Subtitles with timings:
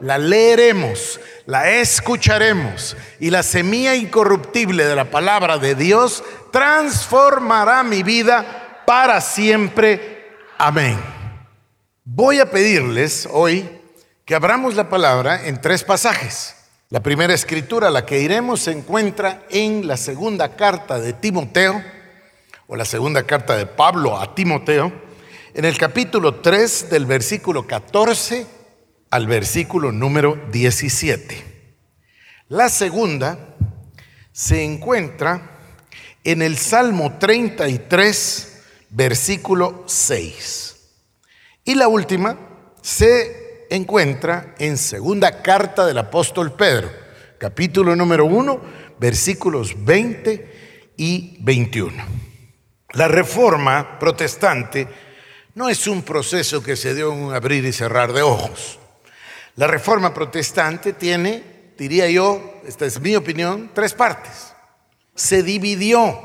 [0.00, 8.02] la leeremos la escucharemos y la semilla incorruptible de la palabra de Dios transformará mi
[8.02, 10.28] vida para siempre.
[10.58, 10.98] Amén.
[12.04, 13.66] Voy a pedirles hoy
[14.26, 16.54] que abramos la palabra en tres pasajes.
[16.90, 21.82] La primera escritura a la que iremos se encuentra en la segunda carta de Timoteo,
[22.66, 24.92] o la segunda carta de Pablo a Timoteo,
[25.54, 28.57] en el capítulo 3 del versículo 14
[29.10, 31.44] al versículo número 17.
[32.48, 33.56] La segunda
[34.32, 35.58] se encuentra
[36.24, 40.76] en el Salmo 33, versículo 6.
[41.64, 42.38] Y la última
[42.82, 46.90] se encuentra en segunda carta del apóstol Pedro,
[47.38, 48.60] capítulo número 1,
[48.98, 52.04] versículos 20 y 21.
[52.92, 54.88] La reforma protestante
[55.54, 58.78] no es un proceso que se dio en un abrir y cerrar de ojos.
[59.58, 64.52] La reforma protestante tiene, diría yo, esta es mi opinión, tres partes.
[65.16, 66.16] Se dividió,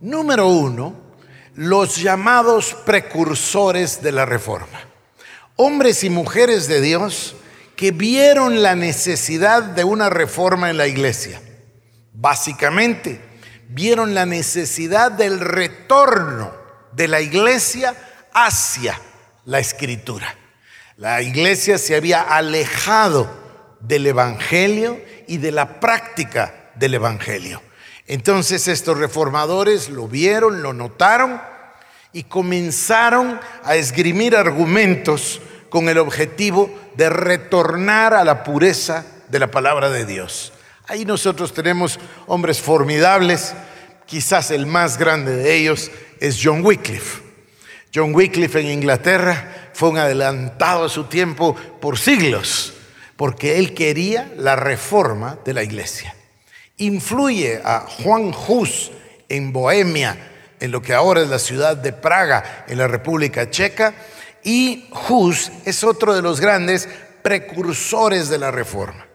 [0.00, 1.14] número uno,
[1.54, 4.80] los llamados precursores de la reforma.
[5.54, 7.36] Hombres y mujeres de Dios
[7.76, 11.40] que vieron la necesidad de una reforma en la iglesia.
[12.12, 13.20] Básicamente,
[13.68, 16.52] vieron la necesidad del retorno
[16.90, 17.94] de la iglesia
[18.32, 19.00] hacia
[19.44, 20.41] la escritura.
[21.02, 23.28] La iglesia se había alejado
[23.80, 27.60] del Evangelio y de la práctica del Evangelio.
[28.06, 31.42] Entonces estos reformadores lo vieron, lo notaron
[32.12, 39.50] y comenzaron a esgrimir argumentos con el objetivo de retornar a la pureza de la
[39.50, 40.52] palabra de Dios.
[40.86, 41.98] Ahí nosotros tenemos
[42.28, 43.54] hombres formidables,
[44.06, 47.31] quizás el más grande de ellos es John Wycliffe.
[47.94, 52.72] John Wycliffe en Inglaterra fue un adelantado a su tiempo por siglos,
[53.16, 56.14] porque él quería la reforma de la iglesia.
[56.78, 58.90] Influye a Juan Hus
[59.28, 63.94] en Bohemia, en lo que ahora es la ciudad de Praga, en la República Checa,
[64.42, 66.88] y Hus es otro de los grandes
[67.22, 69.06] precursores de la reforma.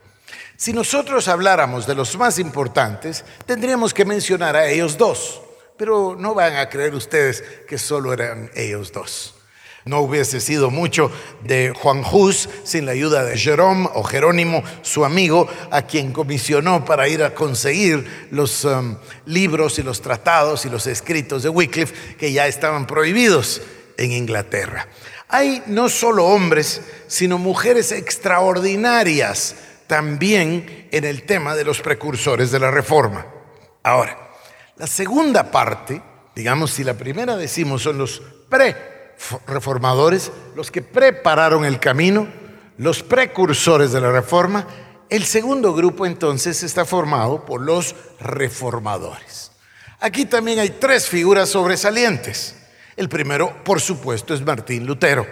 [0.55, 5.41] Si nosotros habláramos de los más importantes, tendríamos que mencionar a ellos dos,
[5.77, 9.35] pero no van a creer ustedes que solo eran ellos dos.
[9.87, 11.09] No hubiese sido mucho
[11.43, 16.83] de Juan Hus sin la ayuda de Jerome o Jerónimo, su amigo, a quien comisionó
[16.83, 22.17] para ir a conseguir los um, libros y los tratados y los escritos de Wycliffe
[22.17, 23.61] que ya estaban prohibidos
[23.95, 24.89] en Inglaterra.
[25.29, 29.55] Hay no solo hombres, sino mujeres extraordinarias
[29.87, 33.25] también en el tema de los precursores de la reforma.
[33.83, 34.26] Ahora,
[34.77, 36.01] la segunda parte,
[36.35, 38.97] digamos, si la primera decimos son los pre
[39.47, 42.27] reformadores, los que prepararon el camino,
[42.77, 44.67] los precursores de la reforma.
[45.09, 49.51] El segundo grupo entonces está formado por los reformadores.
[49.99, 52.55] Aquí también hay tres figuras sobresalientes.
[52.95, 55.25] El primero, por supuesto, es Martín Lutero.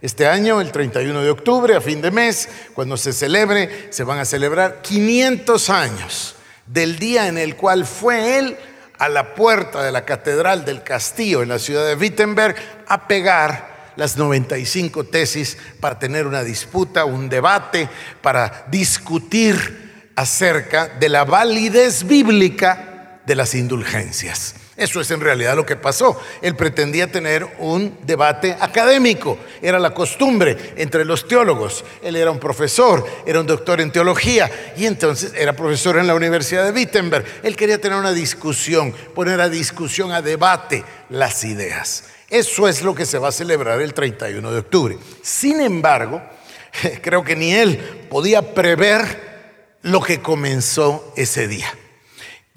[0.00, 4.18] Este año, el 31 de octubre, a fin de mes, cuando se celebre, se van
[4.18, 6.36] a celebrar 500 años
[6.66, 8.56] del día en el cual fue él
[8.98, 13.92] a la puerta de la Catedral del Castillo en la ciudad de Wittenberg a pegar
[13.96, 17.88] las 95 tesis para tener una disputa, un debate,
[18.22, 24.54] para discutir acerca de la validez bíblica de las indulgencias.
[24.76, 26.20] Eso es en realidad lo que pasó.
[26.42, 29.38] Él pretendía tener un debate académico.
[29.62, 31.82] Era la costumbre entre los teólogos.
[32.02, 36.14] Él era un profesor, era un doctor en teología y entonces era profesor en la
[36.14, 37.24] Universidad de Wittenberg.
[37.42, 42.04] Él quería tener una discusión, poner a discusión, a debate las ideas.
[42.28, 44.98] Eso es lo que se va a celebrar el 31 de octubre.
[45.22, 46.20] Sin embargo,
[47.02, 47.78] creo que ni él
[48.10, 51.72] podía prever lo que comenzó ese día.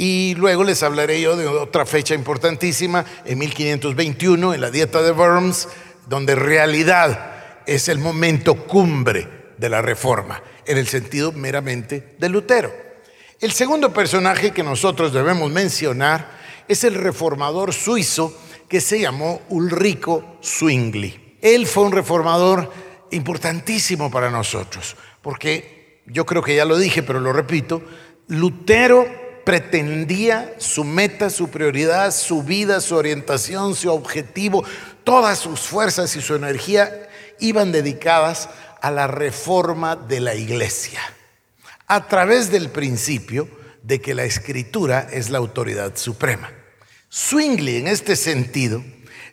[0.01, 5.11] Y luego les hablaré yo de otra fecha importantísima, en 1521, en la Dieta de
[5.11, 5.67] Worms,
[6.07, 12.29] donde en realidad es el momento cumbre de la reforma, en el sentido meramente de
[12.29, 12.71] Lutero.
[13.41, 16.31] El segundo personaje que nosotros debemos mencionar
[16.69, 18.33] es el reformador suizo
[18.69, 21.35] que se llamó Ulrico Zwingli.
[21.41, 22.71] Él fue un reformador
[23.11, 27.81] importantísimo para nosotros, porque yo creo que ya lo dije, pero lo repito,
[28.29, 34.63] Lutero pretendía su meta, su prioridad, su vida, su orientación, su objetivo,
[35.03, 37.09] todas sus fuerzas y su energía
[37.39, 38.47] iban dedicadas
[38.79, 41.01] a la reforma de la iglesia,
[41.87, 43.49] a través del principio
[43.81, 46.51] de que la escritura es la autoridad suprema.
[47.11, 48.83] Zwingli en este sentido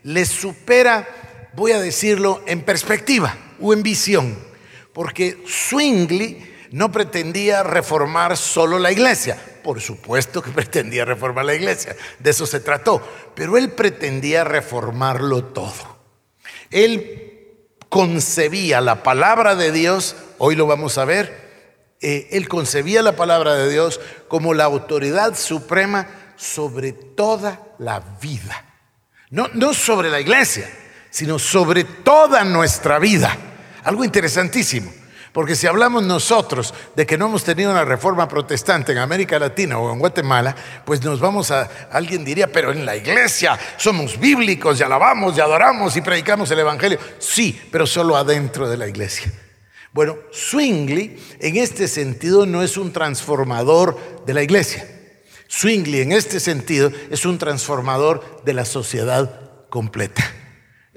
[0.02, 4.34] le supera, voy a decirlo, en perspectiva o en visión,
[4.94, 11.96] porque Zwingli no pretendía reformar solo la iglesia, por supuesto que pretendía reformar la iglesia,
[12.18, 13.02] de eso se trató,
[13.34, 15.96] pero él pretendía reformarlo todo.
[16.70, 17.26] Él
[17.88, 21.46] concebía la palabra de Dios, hoy lo vamos a ver,
[22.00, 28.64] eh, él concebía la palabra de Dios como la autoridad suprema sobre toda la vida.
[29.30, 30.70] No, no sobre la iglesia,
[31.10, 33.36] sino sobre toda nuestra vida.
[33.84, 34.92] Algo interesantísimo.
[35.36, 39.76] Porque si hablamos nosotros de que no hemos tenido una reforma protestante en América Latina
[39.78, 44.80] o en Guatemala, pues nos vamos a, alguien diría, pero en la iglesia somos bíblicos
[44.80, 46.98] y alabamos y adoramos y predicamos el Evangelio.
[47.18, 49.30] Sí, pero solo adentro de la iglesia.
[49.92, 54.88] Bueno, Swingley en este sentido no es un transformador de la iglesia.
[55.48, 60.24] Swingley en este sentido es un transformador de la sociedad completa.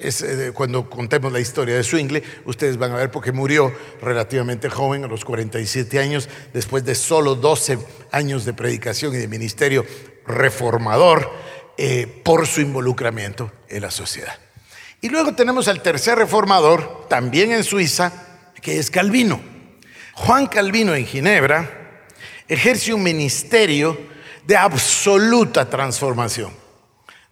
[0.02, 5.04] Eh, cuando contemos la historia de Swingley, ustedes van a ver porque murió relativamente joven,
[5.04, 7.80] a los 47 años, después de solo 12
[8.12, 9.86] años de predicación y de ministerio
[10.26, 11.30] reformador
[11.78, 14.40] eh, por su involucramiento en la sociedad.
[15.02, 18.14] Y luego tenemos al tercer reformador, también en Suiza,
[18.62, 19.42] que es Calvino.
[20.14, 22.06] Juan Calvino en Ginebra
[22.48, 23.98] ejerce un ministerio
[24.46, 26.54] de absoluta transformación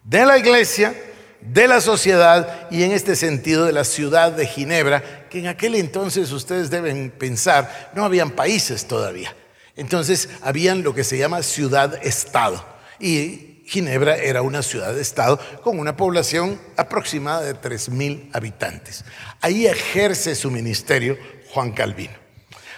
[0.04, 0.94] de la iglesia
[1.40, 5.74] de la sociedad y en este sentido de la ciudad de Ginebra, que en aquel
[5.74, 9.34] entonces ustedes deben pensar, no habían países todavía.
[9.76, 12.64] Entonces habían lo que se llama ciudad-estado.
[12.98, 19.04] Y Ginebra era una ciudad-estado con una población aproximada de 3.000 habitantes.
[19.40, 21.16] Ahí ejerce su ministerio
[21.50, 22.14] Juan Calvino.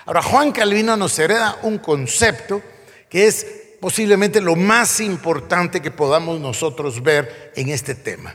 [0.04, 2.62] Ahora, Juan Calvino nos hereda un concepto
[3.08, 3.46] que es
[3.80, 8.34] posiblemente lo más importante que podamos nosotros ver en este tema.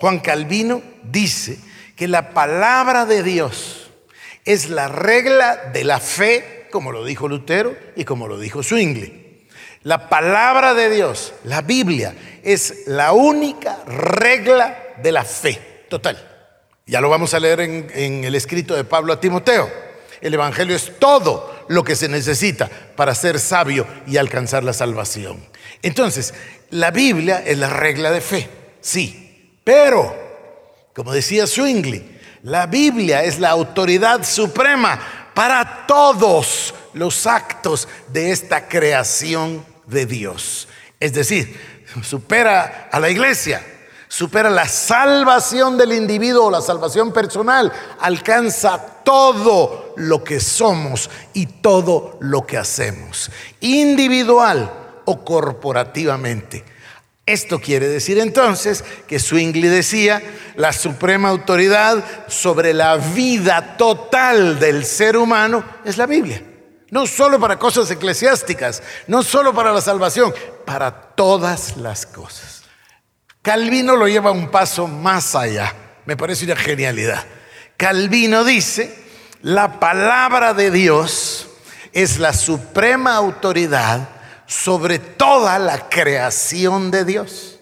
[0.00, 1.58] Juan Calvino dice
[1.94, 3.90] que la palabra de Dios
[4.46, 9.46] es la regla de la fe, como lo dijo Lutero y como lo dijo Zwingli.
[9.82, 16.26] La palabra de Dios, la Biblia, es la única regla de la fe total.
[16.86, 19.70] Ya lo vamos a leer en, en el escrito de Pablo a Timoteo.
[20.22, 25.46] El Evangelio es todo lo que se necesita para ser sabio y alcanzar la salvación.
[25.82, 26.32] Entonces,
[26.70, 28.48] la Biblia es la regla de fe,
[28.80, 29.29] sí,
[29.70, 30.12] pero,
[30.92, 34.98] como decía Zwingli, la Biblia es la autoridad suprema
[35.32, 40.66] para todos los actos de esta creación de Dios.
[40.98, 41.56] Es decir,
[42.02, 43.64] supera a la iglesia,
[44.08, 52.18] supera la salvación del individuo, la salvación personal, alcanza todo lo que somos y todo
[52.18, 53.30] lo que hacemos,
[53.60, 54.68] individual
[55.04, 56.64] o corporativamente.
[57.30, 60.20] Esto quiere decir entonces que Zwingli decía,
[60.56, 66.42] la suprema autoridad sobre la vida total del ser humano es la Biblia.
[66.90, 70.34] No solo para cosas eclesiásticas, no solo para la salvación,
[70.66, 72.64] para todas las cosas.
[73.42, 75.72] Calvino lo lleva un paso más allá.
[76.06, 77.24] Me parece una genialidad.
[77.76, 78.92] Calvino dice,
[79.40, 81.46] la palabra de Dios
[81.92, 84.19] es la suprema autoridad
[84.50, 87.60] sobre toda la creación de Dios.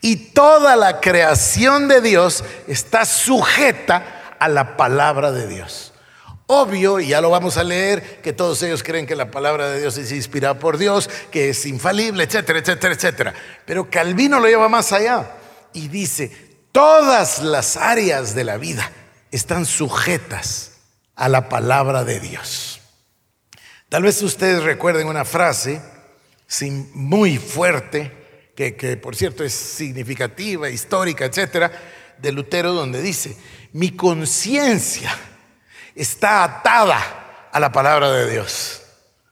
[0.00, 5.92] Y toda la creación de Dios está sujeta a la palabra de Dios.
[6.48, 9.80] Obvio, y ya lo vamos a leer, que todos ellos creen que la palabra de
[9.80, 13.34] Dios es inspirada por Dios, que es infalible, etcétera, etcétera, etcétera.
[13.64, 15.30] Pero Calvino lo lleva más allá
[15.72, 18.90] y dice, todas las áreas de la vida
[19.30, 20.72] están sujetas
[21.14, 22.80] a la palabra de Dios.
[23.88, 25.80] Tal vez ustedes recuerden una frase
[26.94, 28.12] muy fuerte,
[28.54, 31.70] que, que por cierto es significativa, histórica, etcétera,
[32.18, 33.36] de Lutero, donde dice:
[33.72, 35.14] Mi conciencia
[35.94, 38.82] está atada a la palabra de Dios.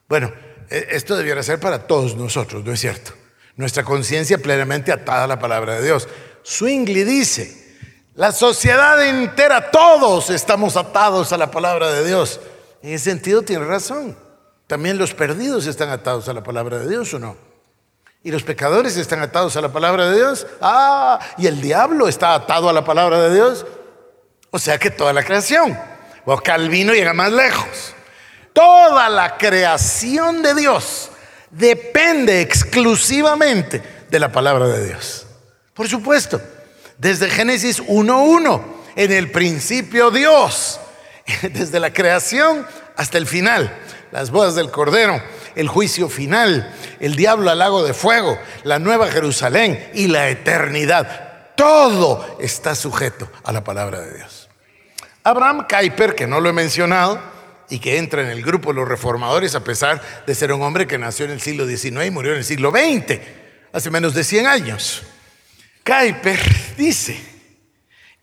[0.08, 0.32] Bueno,
[0.70, 3.12] e, esto debiera ser para todos nosotros, ¿no es cierto?
[3.56, 6.08] Nuestra conciencia plenamente atada a la palabra de Dios.
[6.42, 7.64] Swingley dice,
[8.14, 12.40] la sociedad entera, todos estamos atados a la palabra de Dios.
[12.82, 14.16] En ese sentido tiene razón.
[14.66, 17.36] También los perdidos están atados a la palabra de Dios o no.
[18.22, 20.46] Y los pecadores están atados a la palabra de Dios.
[20.60, 23.66] Ah, y el diablo está atado a la palabra de Dios.
[24.50, 25.78] O sea que toda la creación.
[26.24, 27.94] O Calvino llega más lejos.
[28.54, 31.10] Toda la creación de Dios
[31.50, 35.26] depende exclusivamente de la palabra de Dios.
[35.74, 36.40] Por supuesto,
[36.96, 38.62] desde Génesis 1.1,
[38.96, 40.80] en el principio Dios,
[41.42, 42.66] desde la creación
[42.96, 43.76] hasta el final,
[44.14, 45.20] las bodas del Cordero,
[45.56, 51.52] el juicio final, el diablo al lago de fuego, la nueva Jerusalén y la eternidad.
[51.56, 54.48] Todo está sujeto a la palabra de Dios.
[55.24, 57.20] Abraham Kuyper, que no lo he mencionado,
[57.68, 60.86] y que entra en el grupo de los reformadores a pesar de ser un hombre
[60.86, 63.18] que nació en el siglo XIX y murió en el siglo XX,
[63.72, 65.02] hace menos de 100 años.
[65.84, 66.38] Kuyper
[66.76, 67.20] dice,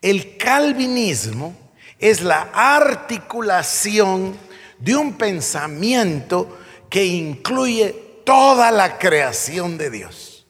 [0.01, 4.50] el calvinismo es la articulación
[4.81, 6.57] de un pensamiento
[6.89, 10.45] que incluye toda la creación de Dios.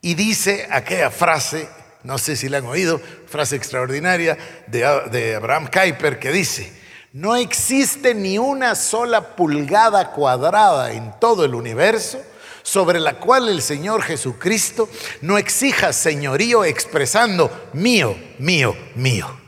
[0.00, 1.68] Y dice aquella frase,
[2.04, 6.72] no sé si la han oído, frase extraordinaria de, Abraham Kuyper que dice,
[7.12, 12.22] no existe ni una sola pulgada cuadrada en todo el universo
[12.62, 14.88] sobre la cual el Señor Jesucristo
[15.22, 19.47] no exija señorío expresando mío, mío, mío.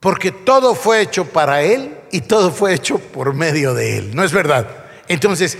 [0.00, 4.14] Porque todo fue hecho para Él y todo fue hecho por medio de Él.
[4.14, 4.86] ¿No es verdad?
[5.08, 5.58] Entonces,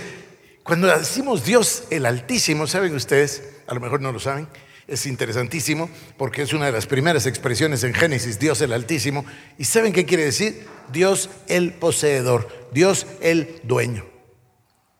[0.63, 3.43] cuando decimos Dios el Altísimo, ¿saben ustedes?
[3.67, 4.47] A lo mejor no lo saben.
[4.87, 9.25] Es interesantísimo porque es una de las primeras expresiones en Génesis, Dios el Altísimo.
[9.57, 10.65] ¿Y saben qué quiere decir?
[10.91, 14.05] Dios el poseedor, Dios el dueño.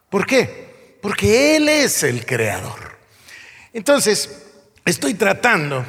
[0.09, 0.97] ¿Por qué?
[1.01, 2.97] Porque Él es el creador.
[3.71, 4.43] Entonces,
[4.85, 5.85] estoy tratando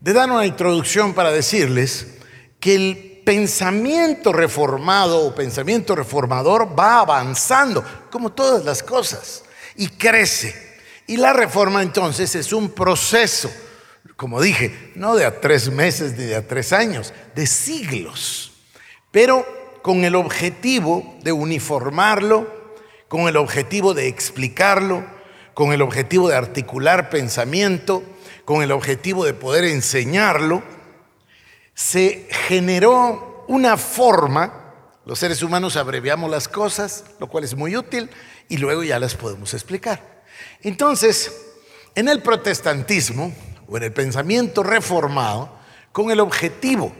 [0.00, 2.06] de dar una introducción para decirles
[2.64, 9.44] que el pensamiento reformado o pensamiento reformador va avanzando, como todas las cosas,
[9.76, 10.56] y crece.
[11.06, 13.52] Y la reforma entonces es un proceso,
[14.16, 18.52] como dije, no de a tres meses ni de a tres años, de siglos,
[19.10, 19.46] pero
[19.82, 22.50] con el objetivo de uniformarlo,
[23.08, 25.04] con el objetivo de explicarlo,
[25.52, 28.02] con el objetivo de articular pensamiento,
[28.46, 30.62] con el objetivo de poder enseñarlo
[31.74, 38.08] se generó una forma, los seres humanos abreviamos las cosas, lo cual es muy útil,
[38.48, 40.24] y luego ya las podemos explicar.
[40.62, 41.32] Entonces,
[41.94, 43.34] en el protestantismo
[43.68, 45.58] o en el pensamiento reformado,
[45.92, 46.92] con el objetivo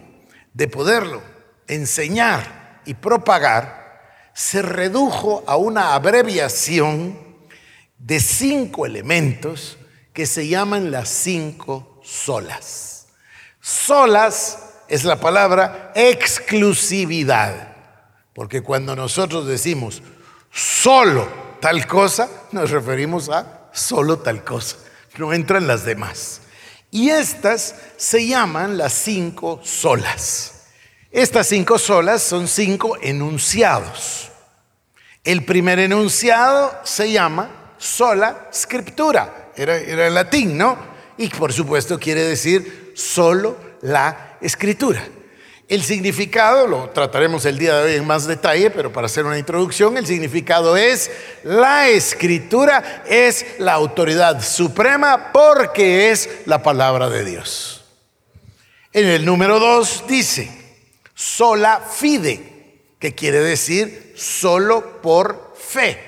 [0.53, 1.23] de poderlo
[1.67, 3.85] enseñar y propagar,
[4.35, 7.19] se redujo a una abreviación
[7.99, 9.79] de cinco elementos
[10.13, 13.07] que se llaman las cinco solas.
[13.61, 17.75] Solas es la palabra exclusividad.
[18.35, 20.03] Porque cuando nosotros decimos
[20.51, 21.29] solo
[21.61, 24.77] tal cosa, nos referimos a solo tal cosa.
[25.17, 26.41] No entran las demás.
[26.91, 30.67] Y estas se llaman las cinco solas.
[31.11, 34.31] Estas cinco solas son cinco enunciados.
[35.23, 39.53] El primer enunciado se llama sola scriptura.
[39.57, 40.77] Era, era en latín, ¿no?
[41.17, 45.07] Y por supuesto quiere decir solo la escritura.
[45.69, 49.39] El significado, lo trataremos el día de hoy en más detalle, pero para hacer una
[49.39, 51.11] introducción, el significado es,
[51.43, 57.85] la escritura es la autoridad suprema porque es la palabra de Dios.
[58.93, 60.51] En el número dos dice,
[61.15, 65.99] sola fide, que quiere decir solo por fe.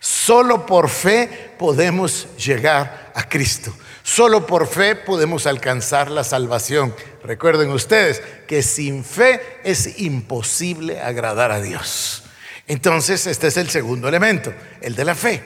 [0.00, 3.74] Solo por fe podemos llegar a Cristo.
[4.02, 6.94] Solo por fe podemos alcanzar la salvación.
[7.24, 12.22] Recuerden ustedes que sin fe es imposible agradar a Dios.
[12.68, 15.42] Entonces, este es el segundo elemento, el de la fe.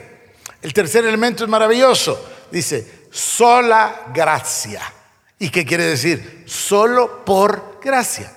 [0.61, 2.29] El tercer elemento es maravilloso.
[2.51, 4.81] Dice, sola gracia.
[5.39, 6.43] ¿Y qué quiere decir?
[6.45, 8.33] Solo por gracia.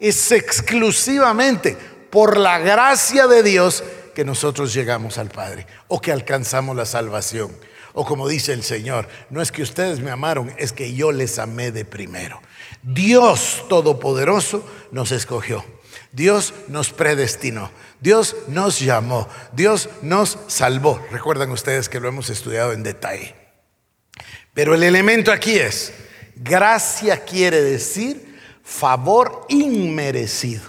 [0.00, 1.76] Es exclusivamente
[2.10, 3.84] por la gracia de Dios
[4.16, 7.52] que nosotros llegamos al Padre o que alcanzamos la salvación.
[7.96, 11.38] O como dice el Señor, no es que ustedes me amaron, es que yo les
[11.38, 12.42] amé de primero.
[12.82, 15.64] Dios Todopoderoso nos escogió.
[16.10, 17.70] Dios nos predestinó.
[18.00, 19.28] Dios nos llamó.
[19.52, 21.00] Dios nos salvó.
[21.12, 23.36] Recuerdan ustedes que lo hemos estudiado en detalle.
[24.52, 25.92] Pero el elemento aquí es,
[26.34, 30.64] gracia quiere decir favor inmerecido.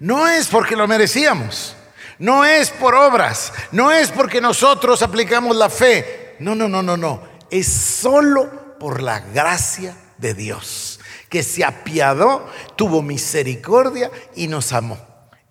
[0.00, 1.76] No es porque lo merecíamos.
[2.18, 3.52] No es por obras.
[3.70, 7.22] No es porque nosotros aplicamos la fe no, no, no, no, no.
[7.50, 14.98] Es solo por la gracia de Dios, que se apiadó, tuvo misericordia y nos amó.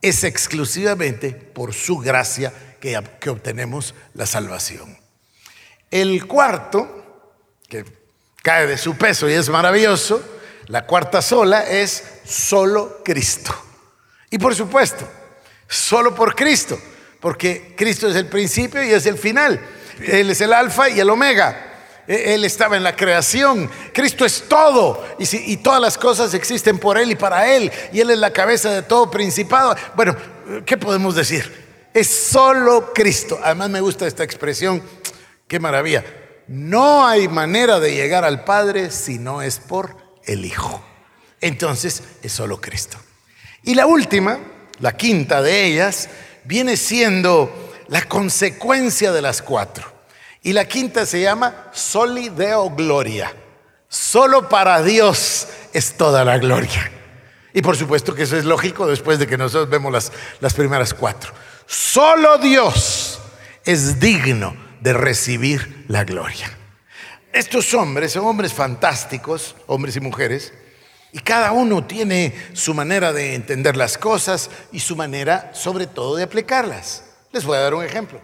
[0.02, 4.98] Es exclusivamente por su gracia que, que obtenemos la salvación.
[5.90, 7.34] El cuarto,
[7.68, 7.86] que
[8.44, 10.24] cae de su peso y es maravilloso,
[10.68, 13.54] la cuarta sola es solo Cristo.
[14.30, 15.08] Y por supuesto,
[15.68, 16.78] solo por Cristo,
[17.20, 19.60] porque Cristo es el principio y es el final.
[20.00, 21.74] Él es el alfa y el omega.
[22.08, 23.70] E-, él estaba en la creación.
[23.94, 25.06] Cristo es todo.
[25.20, 27.72] Y, y, todas las cosas existen por Él y para Él.
[27.92, 29.76] Y Él es la cabeza de todo principado.
[29.96, 30.16] Bueno,
[30.66, 31.90] ¿qué podemos decir?
[31.94, 33.40] Es solo Cristo.
[33.44, 34.82] Además me gusta esta expresión.
[35.48, 36.04] Qué maravilla.
[36.48, 40.84] No hay manera de llegar al Padre si no es por el Hijo.
[41.42, 42.98] Entonces es solo Cristo.
[43.64, 44.40] Y la última,
[44.80, 46.10] la quinta de ellas,
[46.44, 49.92] viene siendo la consecuencia de las cuatro.
[50.42, 53.34] Y la quinta se llama Soli Deo Gloria.
[53.88, 56.92] Solo para Dios es toda la gloria.
[57.54, 60.12] Y por supuesto que eso es lógico después de que nosotros vemos las,
[60.42, 61.32] las primeras cuatro.
[61.66, 63.20] Solo Dios
[63.64, 66.52] es digno de recibir la gloria.
[67.32, 70.54] Estos hombres son hombres fantásticos, hombres y mujeres,
[71.12, 76.18] y cada uno tiene su manera de entender las cosas y su manera sobre todo
[76.18, 77.05] de aplicarlas.
[77.36, 78.22] Les voy a dar un ejemplo.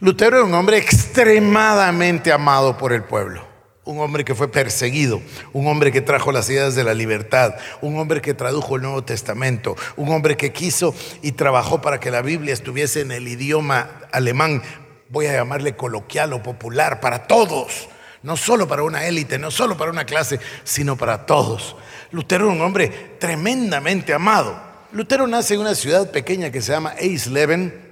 [0.00, 3.46] Lutero era un hombre extremadamente amado por el pueblo,
[3.84, 5.20] un hombre que fue perseguido,
[5.52, 9.04] un hombre que trajo las ideas de la libertad, un hombre que tradujo el Nuevo
[9.04, 13.90] Testamento, un hombre que quiso y trabajó para que la Biblia estuviese en el idioma
[14.10, 14.62] alemán,
[15.10, 17.90] voy a llamarle coloquial o popular, para todos,
[18.22, 21.76] no solo para una élite, no solo para una clase, sino para todos.
[22.10, 24.58] Lutero era un hombre tremendamente amado.
[24.92, 27.85] Lutero nace en una ciudad pequeña que se llama Eisleben.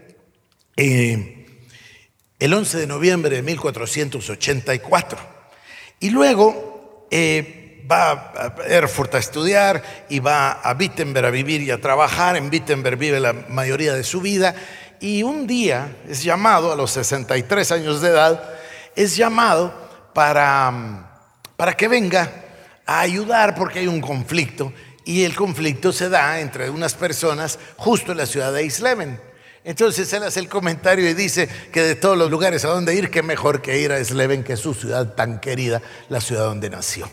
[0.76, 1.46] Eh,
[2.38, 5.18] el 11 de noviembre de 1484.
[6.00, 11.70] Y luego eh, va a Erfurt a estudiar y va a Wittenberg a vivir y
[11.70, 12.36] a trabajar.
[12.36, 14.54] En Wittenberg vive la mayoría de su vida.
[15.00, 18.42] Y un día es llamado, a los 63 años de edad,
[18.96, 19.74] es llamado
[20.12, 21.20] para,
[21.56, 22.30] para que venga
[22.86, 24.72] a ayudar porque hay un conflicto.
[25.04, 29.33] Y el conflicto se da entre unas personas justo en la ciudad de Eisleben.
[29.64, 33.10] Entonces él hace el comentario y dice que de todos los lugares a donde ir,
[33.10, 36.68] qué mejor que ir a Sleven, que es su ciudad tan querida, la ciudad donde
[36.68, 37.08] nació.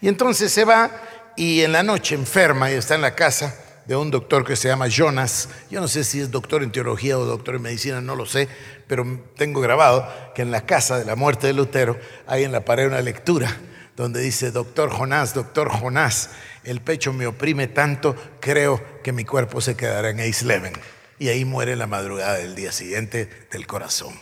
[0.00, 0.90] Y entonces se va
[1.36, 4.68] y en la noche enferma y está en la casa de un doctor que se
[4.68, 5.50] llama Jonas.
[5.70, 8.48] Yo no sé si es doctor en teología o doctor en medicina, no lo sé,
[8.86, 9.04] pero
[9.36, 12.86] tengo grabado que en la casa de la muerte de Lutero hay en la pared
[12.86, 13.54] una lectura
[13.94, 16.30] donde dice, doctor Jonás, doctor Jonás,
[16.64, 20.72] el pecho me oprime tanto, creo que mi cuerpo se quedará en Eisleben
[21.18, 24.14] y ahí muere la madrugada del día siguiente del corazón.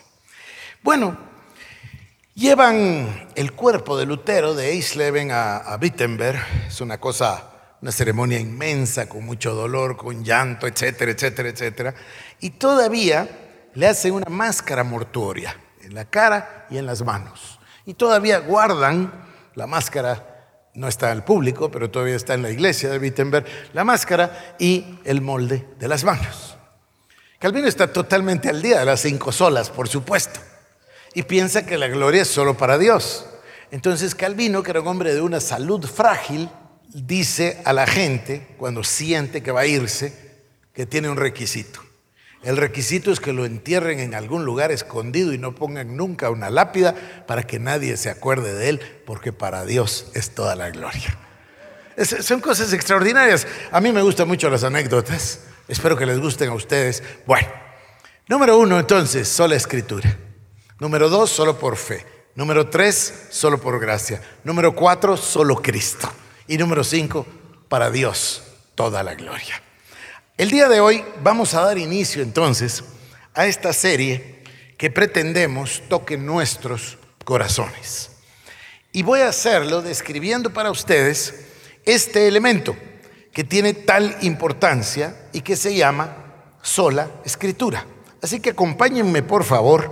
[0.82, 1.16] Bueno,
[2.34, 8.38] llevan el cuerpo de Lutero de Eisleben a, a Wittenberg, es una cosa, una ceremonia
[8.38, 11.94] inmensa, con mucho dolor, con llanto, etcétera, etcétera, etcétera,
[12.40, 13.28] y todavía
[13.74, 19.12] le hacen una máscara mortuoria en la cara y en las manos, y todavía guardan
[19.54, 20.32] la máscara
[20.74, 24.98] no está al público, pero todavía está en la iglesia de Wittenberg, la máscara y
[25.04, 26.51] el molde de las manos.
[27.42, 30.38] Calvino está totalmente al día de las cinco solas, por supuesto,
[31.12, 33.26] y piensa que la gloria es solo para Dios.
[33.72, 36.48] Entonces Calvino, que era un hombre de una salud frágil,
[36.86, 41.80] dice a la gente, cuando siente que va a irse, que tiene un requisito.
[42.44, 46.48] El requisito es que lo entierren en algún lugar escondido y no pongan nunca una
[46.48, 46.94] lápida
[47.26, 51.18] para que nadie se acuerde de él, porque para Dios es toda la gloria.
[52.20, 53.48] son cosas extraordinarias.
[53.72, 55.40] A mí me gustan mucho las anécdotas.
[55.72, 57.02] Espero que les gusten a ustedes.
[57.24, 57.48] Bueno,
[58.28, 60.18] número uno entonces, sola escritura.
[60.78, 62.04] Número dos, solo por fe.
[62.34, 64.20] Número tres, solo por gracia.
[64.44, 66.12] Número cuatro, solo Cristo.
[66.46, 67.26] Y número cinco,
[67.70, 68.42] para Dios,
[68.74, 69.62] toda la gloria.
[70.36, 72.84] El día de hoy vamos a dar inicio entonces
[73.32, 74.44] a esta serie
[74.76, 78.10] que pretendemos toque nuestros corazones.
[78.92, 81.46] Y voy a hacerlo describiendo para ustedes
[81.86, 82.76] este elemento
[83.32, 86.16] que tiene tal importancia y que se llama
[86.60, 87.86] sola escritura.
[88.20, 89.90] Así que acompáñenme por favor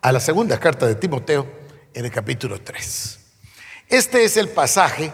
[0.00, 1.46] a la segunda carta de Timoteo
[1.92, 3.18] en el capítulo 3.
[3.88, 5.12] Este es el pasaje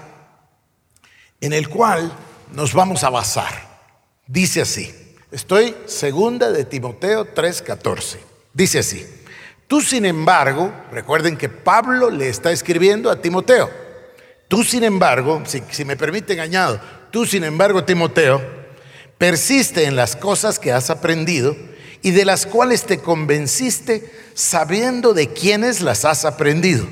[1.41, 2.13] en el cual
[2.53, 3.69] nos vamos a basar.
[4.27, 4.95] Dice así,
[5.33, 8.19] estoy segunda de Timoteo 3:14.
[8.53, 9.07] Dice así,
[9.67, 13.71] tú sin embargo, recuerden que Pablo le está escribiendo a Timoteo,
[14.49, 18.41] tú sin embargo, si, si me permiten añado, Tú, sin embargo, Timoteo,
[19.19, 21.57] persiste en las cosas que has aprendido
[22.03, 26.87] y de las cuales te convenciste sabiendo de quiénes las has aprendido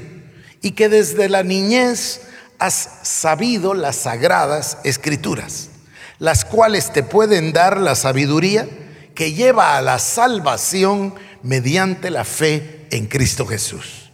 [0.60, 2.22] y que desde la niñez
[2.58, 5.70] has sabido las sagradas escrituras,
[6.18, 8.68] las cuales te pueden dar la sabiduría
[9.14, 14.10] que lleva a la salvación mediante la fe en Cristo Jesús.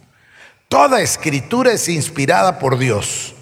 [0.69, 3.33] Toda escritura es inspirada por Dios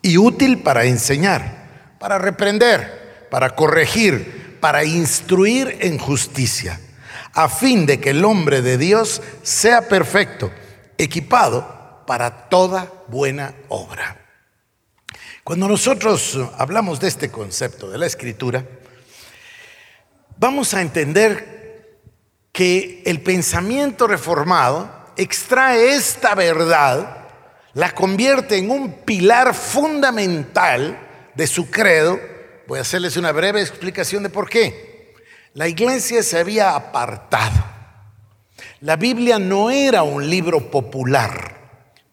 [0.00, 1.61] y útil para enseñar
[2.02, 6.80] para reprender, para corregir, para instruir en justicia,
[7.32, 10.50] a fin de que el hombre de Dios sea perfecto,
[10.98, 14.20] equipado para toda buena obra.
[15.44, 18.66] Cuando nosotros hablamos de este concepto de la escritura,
[20.38, 22.00] vamos a entender
[22.50, 27.28] que el pensamiento reformado extrae esta verdad,
[27.74, 32.20] la convierte en un pilar fundamental de su credo.
[32.66, 35.14] Voy a hacerles una breve explicación de por qué.
[35.54, 37.72] La iglesia se había apartado.
[38.80, 41.60] La Biblia no era un libro popular.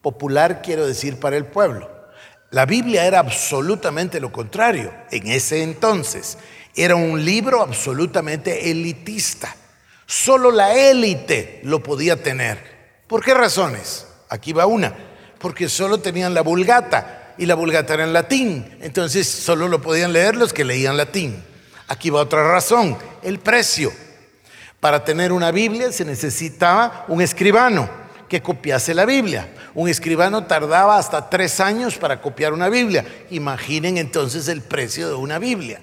[0.02, 1.90] Popular quiero decir para el pueblo.
[2.52, 6.38] La Biblia era absolutamente lo contrario en ese entonces.
[6.76, 9.56] Era un libro absolutamente elitista.
[10.06, 13.04] Solo la élite lo podía tener.
[13.08, 14.08] ¿Por qué razones?
[14.30, 14.96] Aquí va una.
[15.40, 18.78] Porque solo tenían la vulgata y la vulgata era en latín.
[18.82, 21.42] Entonces solo lo podían leer los que leían latín.
[21.88, 23.92] Aquí va otra razón, el precio.
[24.80, 27.90] Para tener una Biblia se necesitaba un escribano
[28.28, 29.50] que copiase la Biblia.
[29.74, 33.06] Un escribano tardaba hasta tres años para copiar una Biblia.
[33.32, 35.82] Imaginen entonces el precio de una Biblia.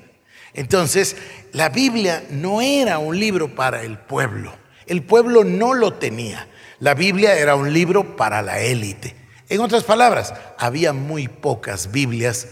[0.54, 1.16] Entonces,
[1.52, 4.54] la Biblia no era un libro para el pueblo.
[4.86, 6.48] El pueblo no lo tenía.
[6.78, 9.25] La Biblia era un libro para la élite.
[9.48, 12.48] En otras palabras, había muy pocas Biblias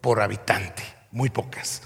[0.00, 1.82] por habitante, muy pocas.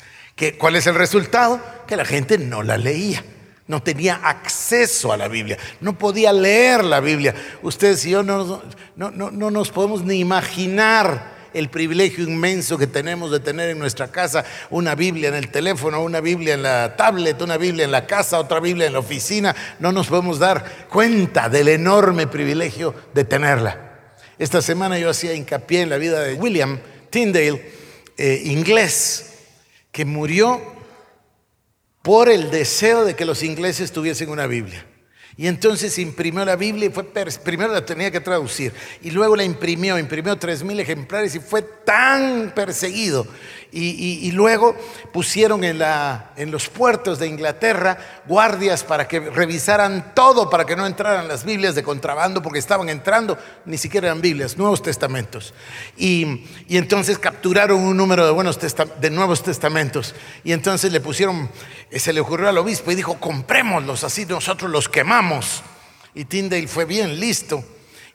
[0.59, 1.61] ¿Cuál es el resultado?
[1.87, 3.25] Que la gente no la leía.
[3.69, 7.35] No tenía acceso a la Biblia, no podía leer la Biblia.
[7.63, 8.61] Ustedes y yo no,
[8.97, 14.09] no, no, nos podemos ni imaginar el privilegio inmenso que tenemos de tener en nuestra
[14.09, 18.07] casa una Biblia en el teléfono, una Biblia en la tablet, una Biblia en la
[18.07, 19.55] casa, otra Biblia en la oficina.
[19.79, 23.92] No nos podemos dar cuenta del enorme privilegio de tenerla.
[24.39, 27.73] Esta semana yo hacía hincapié en la vida de William Tyndale,
[28.17, 29.33] eh, inglés,
[29.91, 30.61] que murió
[32.03, 34.87] por el deseo de que los ingleses tuviesen una Biblia.
[35.37, 39.45] Y entonces imprimió la Biblia y fue, primero la tenía que traducir y luego la
[39.45, 43.27] imprimió, imprimió tres mil ejemplares y fue tan perseguido.
[43.75, 44.77] Y, luego
[45.15, 45.79] pusieron en,
[46.51, 51.75] los puertos de Inglaterra guardias para que revisaran todo, para que no entraran las Biblias
[51.75, 55.55] de contrabando, porque estaban entrando, ni siquiera eran Biblias, Nuevos Testamentos.
[55.97, 58.59] Y, entonces capturaron un número de, buenos
[59.01, 60.15] de Nuevos Testamentos.
[60.45, 61.49] Y entonces le pusieron,
[61.91, 65.22] eh, se le ocurrió al obispo y dijo, comprémoslos, así nosotros los quemamos.
[66.15, 67.65] Y Tyndale fue bien listo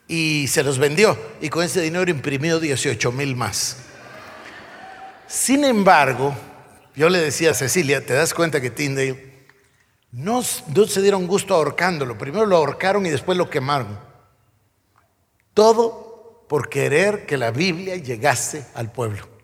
[0.06, 1.18] y se los vendió.
[1.40, 3.76] Y con ese dinero imprimió 18 mil más.
[5.26, 6.34] Sin embargo,
[6.94, 9.46] yo le decía a Cecilia, ¿te das cuenta que Tyndale
[10.10, 10.42] no,
[10.74, 12.16] no se dieron gusto ahorcándolo?
[12.16, 13.98] Primero lo ahorcaron y después lo quemaron.
[15.54, 19.37] Todo por querer que la Biblia llegase al pueblo.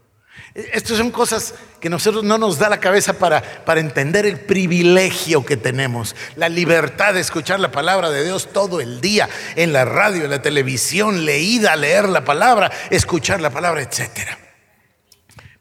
[0.55, 5.45] Estas son cosas que nosotros no nos da la cabeza para, para, entender el privilegio
[5.45, 9.85] que tenemos, la libertad de escuchar la palabra de Dios todo el día, en la
[9.85, 14.39] radio, en la televisión, leída, leer la palabra, escuchar la palabra, etcétera.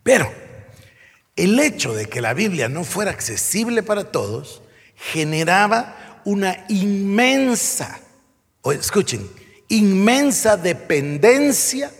[0.03, 0.31] Pero
[1.35, 4.61] el hecho de que la Biblia no fuera accesible para todos
[4.95, 7.99] generaba una inmensa,
[8.61, 9.27] o escuchen,
[9.69, 11.91] inmensa dependencia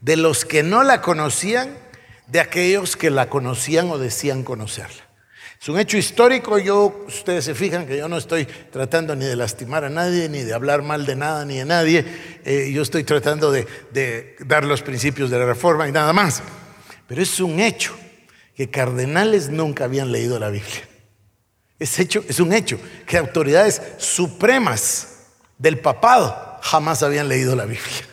[0.00, 1.85] de los que no la conocían
[2.26, 5.06] de aquellos que la conocían o decían conocerla.
[5.60, 9.36] Es un hecho histórico, yo, ustedes se fijan que yo no estoy tratando ni de
[9.36, 12.04] lastimar a nadie, ni de hablar mal de nada, ni de nadie,
[12.44, 16.42] eh, yo estoy tratando de, dar los principios de la reforma y nada más.
[17.08, 17.96] Pero es un hecho
[18.54, 20.88] que cardenales nunca habían leído la Biblia.
[21.78, 25.26] Es, es un hecho que autoridades supremas
[25.58, 28.06] del papado jamás habían leído la Biblia.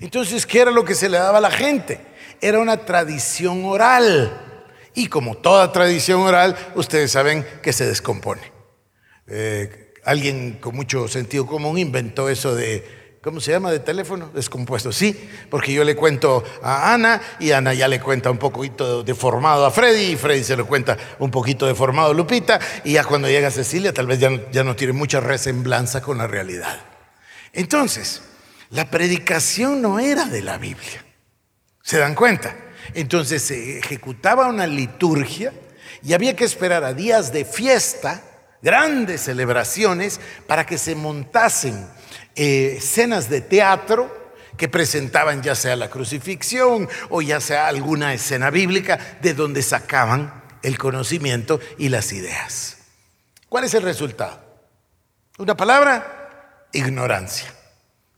[0.00, 2.09] Entonces, ¿qué era lo que se le daba a la gente?
[2.40, 4.46] Era una tradición oral.
[4.94, 8.52] Y como toda tradición oral, ustedes saben que se descompone.
[9.26, 13.70] Eh, alguien con mucho sentido común inventó eso de ¿cómo se llama?
[13.70, 14.92] De teléfono, descompuesto.
[14.92, 19.66] Sí, porque yo le cuento a Ana y Ana ya le cuenta un poquito deformado
[19.66, 23.28] a Freddy y Freddy se lo cuenta un poquito deformado a Lupita y ya cuando
[23.28, 26.80] llega Cecilia tal vez ya, ya no tiene mucha resemblanza con la realidad.
[27.52, 28.22] Entonces,
[28.70, 31.04] la predicación no era de la Biblia.
[31.82, 32.56] ¿Se dan cuenta?
[32.94, 35.52] Entonces se ejecutaba una liturgia
[36.02, 38.22] y había que esperar a días de fiesta,
[38.62, 41.86] grandes celebraciones, para que se montasen
[42.34, 44.20] eh, escenas de teatro
[44.56, 50.44] que presentaban ya sea la crucifixión o ya sea alguna escena bíblica de donde sacaban
[50.62, 52.76] el conocimiento y las ideas.
[53.48, 54.38] ¿Cuál es el resultado?
[55.38, 57.52] Una palabra, ignorancia.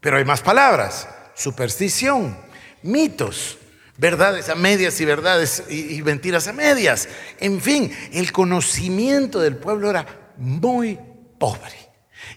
[0.00, 2.36] Pero hay más palabras, superstición,
[2.82, 3.58] mitos,
[3.96, 7.08] verdades a medias y verdades y, mentiras a medias.
[7.40, 10.98] En fin, el conocimiento del pueblo era muy
[11.38, 11.90] pobre.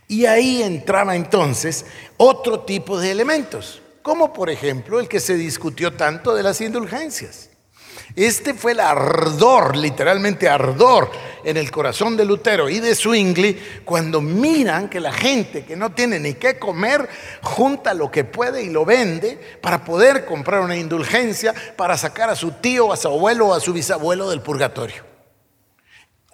[0.08, 1.86] Y ahí entraba entonces
[2.18, 7.50] otro tipo de elementos, como por ejemplo el que se discutió tanto de las indulgencias.
[8.16, 11.12] Este fue el ardor, literalmente ardor,
[11.46, 15.92] en el corazón de Lutero y de Zwingli cuando miran que la gente que no
[15.92, 17.08] tiene ni qué comer
[17.42, 22.36] junta lo que puede y lo vende para poder comprar una indulgencia para sacar a
[22.36, 25.04] su tío, a su abuelo o a su bisabuelo del purgatorio.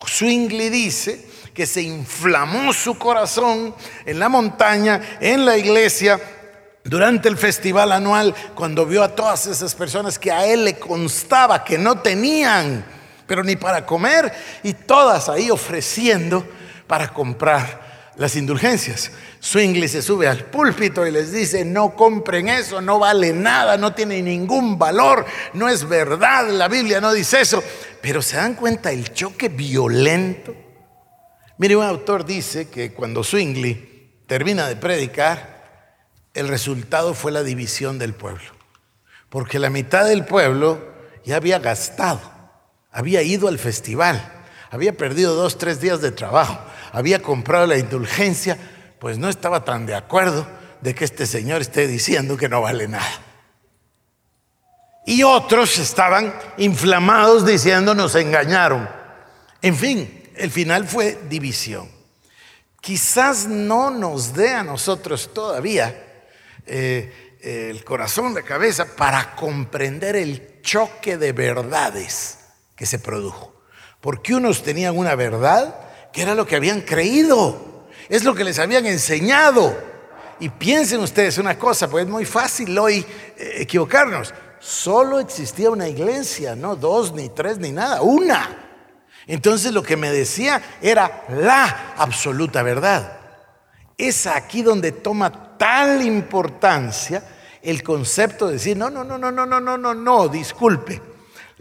[0.07, 6.19] Zwingli dice que se inflamó su corazón en la montaña, en la iglesia,
[6.83, 11.63] durante el festival anual, cuando vio a todas esas personas que a él le constaba
[11.63, 12.83] que no tenían,
[13.31, 14.29] pero ni para comer,
[14.61, 16.45] y todas ahí ofreciendo
[16.85, 19.09] para comprar las indulgencias.
[19.39, 23.93] Swingley se sube al púlpito y les dice, no compren eso, no vale nada, no
[23.93, 27.63] tiene ningún valor, no es verdad, la Biblia no dice eso.
[28.01, 30.53] Pero se dan cuenta el choque violento.
[31.57, 36.01] Mire, un autor dice que cuando Swingley termina de predicar,
[36.33, 38.51] el resultado fue la división del pueblo.
[39.29, 40.91] Porque la mitad del pueblo
[41.23, 42.30] ya había gastado,
[42.91, 46.59] había ido al festival, había perdido dos, tres días de trabajo,
[46.91, 48.57] había comprado la indulgencia,
[48.99, 50.47] pues no estaba tan de acuerdo
[50.81, 53.21] de que este señor esté diciendo que no vale nada.
[55.05, 58.87] Y otros estaban inflamados diciendo nos engañaron.
[59.61, 61.89] En fin, el final fue división.
[62.79, 66.23] Quizás no nos dé a nosotros todavía
[66.65, 72.40] eh, el corazón, la cabeza, para comprender el choque de verdades
[72.81, 73.53] que se produjo.
[73.99, 75.75] Porque unos tenían una verdad
[76.11, 79.77] que era lo que habían creído, es lo que les habían enseñado.
[80.39, 83.05] Y piensen ustedes una cosa, pues es muy fácil hoy
[83.37, 84.33] eh, equivocarnos.
[84.59, 88.49] Solo existía una iglesia, no dos, ni tres, ni nada, una.
[89.27, 93.19] Entonces lo que me decía era la absoluta verdad.
[93.95, 97.23] Es aquí donde toma tal importancia
[97.61, 101.10] el concepto de decir, no, no, no, no, no, no, no, no, no, disculpe.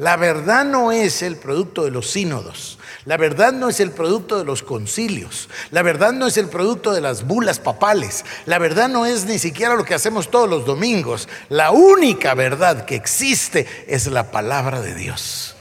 [0.00, 2.78] La verdad no es el producto de los sínodos.
[3.04, 5.50] La verdad no es el producto de los concilios.
[5.72, 8.24] La verdad no es el producto de las bulas papales.
[8.46, 11.28] La verdad no es ni siquiera lo que hacemos todos los domingos.
[11.50, 15.54] La única verdad que existe es la palabra de Dios.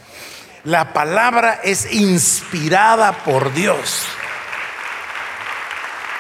[0.63, 4.05] La palabra es inspirada por Dios.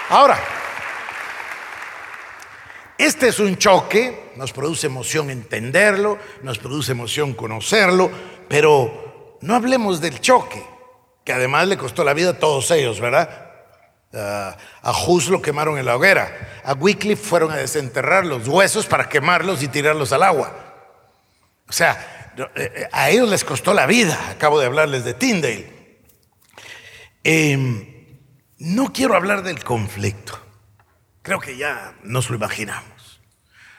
[0.09, 0.37] Ahora,
[2.99, 8.11] este es un choque, nos produce emoción entenderlo, nos produce emoción conocerlo,
[8.49, 10.61] pero no hablemos del choque,
[11.23, 13.47] que además le costó la vida a todos ellos, ¿verdad?
[14.11, 19.07] a Hus lo quemaron en la hoguera, a Wycliffe fueron a desenterrar los huesos para
[19.07, 20.51] quemarlos y tirarlos al agua.
[21.69, 25.99] O sea, eh, eh, a ellos les costó la vida, acabo de hablarles de Tyndale.
[27.23, 28.17] Em,
[28.57, 30.48] no quiero hablar del conflicto.
[31.29, 33.21] Creo que ya nos lo imaginamos.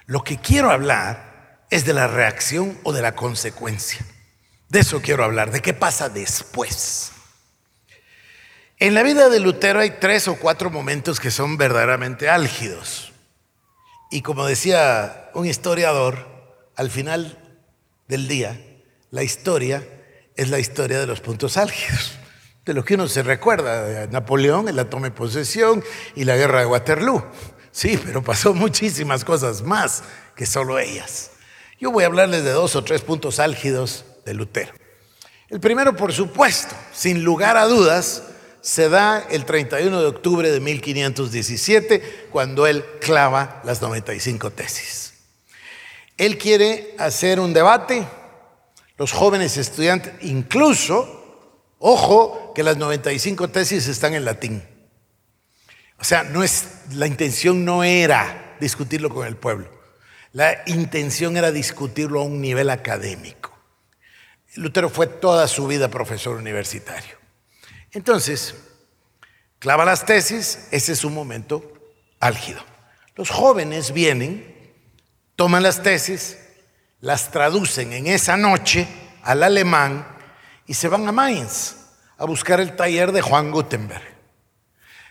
[0.06, 4.06] Lo que quiero hablar es de la reacción o de la consecuencia.
[4.68, 7.10] De eso quiero hablar, de qué pasa después.
[8.78, 13.12] En la vida de Lutero hay tres o cuatro momentos que son verdaderamente álgidos.
[14.12, 17.36] Y como decía un historiador, al final
[18.06, 18.60] del día,
[19.10, 19.84] la historia
[20.36, 22.19] es la historia de los puntos álgidos
[22.64, 25.82] de lo que uno se recuerda, Napoleón, en la toma de posesión
[26.14, 27.24] y la guerra de Waterloo.
[27.72, 30.02] Sí, pero pasó muchísimas cosas más
[30.34, 31.30] que solo ellas.
[31.78, 34.72] Yo voy a hablarles de dos o tres puntos álgidos de Lutero.
[35.48, 38.24] El primero, por supuesto, sin lugar a dudas,
[38.60, 45.14] se da el 31 de octubre de 1517, cuando él clava las 95 tesis.
[46.18, 48.06] Él quiere hacer un debate,
[48.98, 51.19] los jóvenes estudiantes, incluso
[51.82, 54.62] Ojo que las 95 tesis están en latín.
[55.98, 59.70] O sea, no es, la intención no era discutirlo con el pueblo.
[60.32, 63.58] La intención era discutirlo a un nivel académico.
[64.56, 67.16] Lutero fue toda su vida profesor universitario.
[67.92, 68.54] Entonces,
[69.58, 71.72] clava las tesis, ese es un momento
[72.20, 72.62] álgido.
[73.16, 74.74] Los jóvenes vienen,
[75.34, 76.36] toman las tesis,
[77.00, 78.86] las traducen en esa noche
[79.22, 80.19] al alemán
[80.70, 81.74] y se van a Mainz
[82.16, 84.04] a buscar el taller de Juan Gutenberg.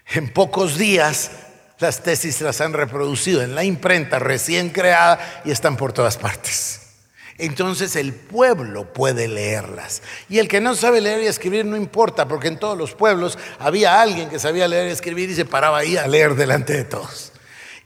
[0.07, 1.31] En pocos días
[1.79, 6.91] las tesis las han reproducido en la imprenta recién creada y están por todas partes.
[7.37, 10.01] Entonces el pueblo puede leerlas.
[10.29, 13.37] Y el que no sabe leer y escribir no importa, porque en todos los pueblos
[13.59, 16.85] había alguien que sabía leer y escribir y se paraba ahí a leer delante de
[16.85, 17.33] todos.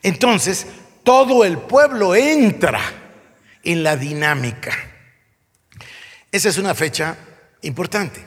[0.03, 0.67] Entonces
[1.03, 2.81] todo el pueblo entra
[3.63, 4.77] en la dinámica.
[6.31, 7.17] Esa es una fecha
[7.63, 8.23] importante.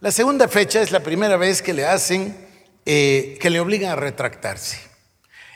[0.00, 2.36] La segunda fecha es la primera vez que le hacen,
[2.86, 4.78] eh, que le obligan a retractarse.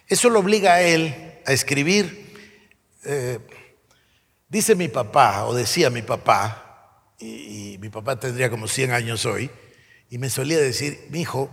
[0.09, 1.15] Eso lo obliga a él
[1.47, 2.35] a escribir.
[3.05, 3.39] Eh,
[4.49, 9.27] dice mi papá, o decía mi papá, y, y, mi papá tendría como 100 años
[9.27, 9.51] hoy,
[10.11, 11.49] y me solía decir, mi hijo,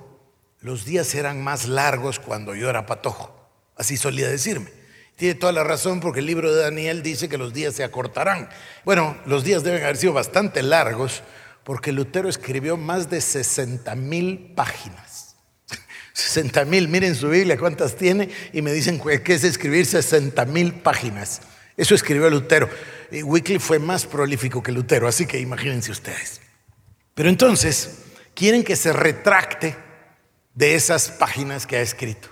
[0.62, 3.36] los días eran más largos cuando yo era patojo.
[3.78, 4.72] Así solía decirme.
[5.15, 8.50] Tiene toda la razón porque el libro de Daniel dice que los días se acortarán.
[8.86, 11.24] Bueno, los días deben haber sido bastante largos
[11.69, 15.36] porque Lutero escribió más de 60 mil páginas.
[16.13, 20.73] 60 mil, miren su Biblia cuántas tiene y me dicen que es escribir 60 mil
[20.73, 21.41] páginas.
[21.77, 22.67] Eso escribió Lutero.
[23.12, 26.41] Y Wycliffe fue más prolífico que Lutero, así que imagínense ustedes.
[27.13, 27.99] Pero entonces,
[28.34, 29.75] quieren que se retracte
[30.55, 32.29] de esas páginas que ha escrito.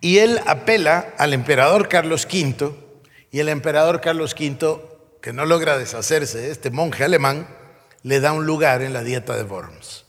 [0.00, 2.72] Y él apela al emperador Carlos V,
[3.32, 4.78] y el emperador Carlos V,
[5.20, 7.48] que no logra deshacerse de este monje alemán,
[8.02, 10.06] le da un lugar en la dieta de Worms.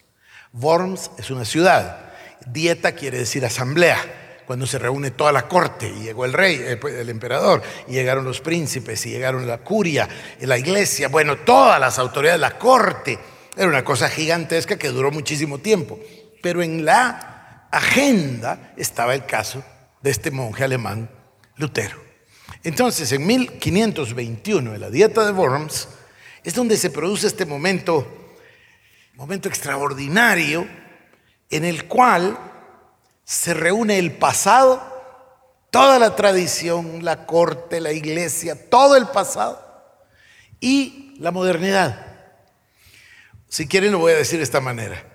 [0.54, 2.14] Worms es una ciudad.
[2.48, 4.20] Dieta quiere decir asamblea.
[4.46, 8.26] Cuando se reúne toda la corte y llegó el rey, el, el emperador, y llegaron
[8.26, 10.10] los príncipes, y llegaron la curia,
[10.42, 13.18] y la iglesia, bueno, todas las autoridades, la corte.
[13.56, 15.98] Era una cosa gigantesca que duró muchísimo tiempo.
[16.42, 19.64] Pero en la agenda estaba el caso
[20.02, 21.10] de este monje alemán,
[21.56, 22.04] Lutero.
[22.64, 25.88] Entonces, en 1521, en la dieta de Worms,
[26.44, 28.06] es donde se produce este momento,
[29.16, 30.68] momento extraordinario,
[31.50, 32.38] en el cual
[33.24, 34.82] se reúne el pasado,
[35.70, 39.64] toda la tradición, la corte, la iglesia, todo el pasado
[40.60, 42.08] y la modernidad.
[43.48, 45.10] Si quieren lo voy a decir de esta manera.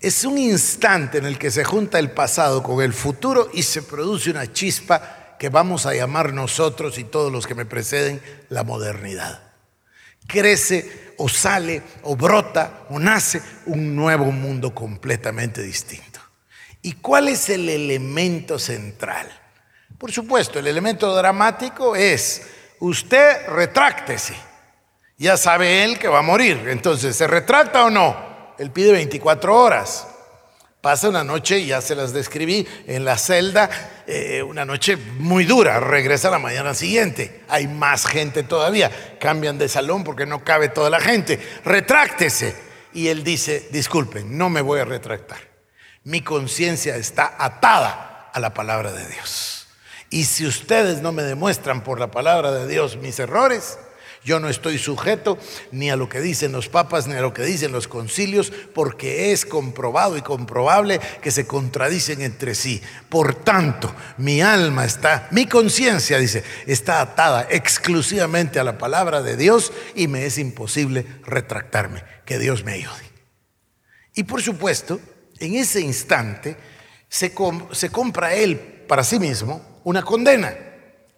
[0.00, 3.82] Es un instante en el que se junta el pasado con el futuro y se
[3.82, 8.62] produce una chispa que vamos a llamar nosotros y todos los que me preceden la
[8.62, 9.47] modernidad.
[10.28, 16.20] Crece o sale o brota o nace un nuevo mundo completamente distinto.
[16.82, 19.28] ¿Y cuál es el elemento central?
[19.98, 22.46] Por supuesto, el elemento dramático es
[22.78, 24.34] usted retráctese.
[25.16, 26.68] Ya sabe él que va a morir.
[26.68, 28.54] Entonces, ¿se retracta o no?
[28.58, 30.06] Él pide 24 horas.
[30.80, 33.68] Pasa una noche, ya se las describí, en la celda,
[34.06, 39.68] eh, una noche muy dura, regresa la mañana siguiente, hay más gente todavía, cambian de
[39.68, 42.54] salón porque no cabe toda la gente, retráctese.
[42.94, 45.40] Y él dice, disculpen, no me voy a retractar,
[46.04, 49.66] mi conciencia está atada a la palabra de Dios.
[50.10, 53.78] Y si ustedes no me demuestran por la palabra de Dios mis errores,
[54.28, 55.38] yo no estoy sujeto
[55.72, 59.32] ni a lo que dicen los papas ni a lo que dicen los concilios, porque
[59.32, 62.82] es comprobado y comprobable que se contradicen entre sí.
[63.08, 69.38] Por tanto, mi alma está, mi conciencia, dice, está atada exclusivamente a la palabra de
[69.38, 72.04] Dios y me es imposible retractarme.
[72.26, 73.10] Que Dios me ayude.
[74.14, 75.00] Y por supuesto,
[75.40, 76.58] en ese instante
[77.08, 80.54] se, compra él para sí mismo una condena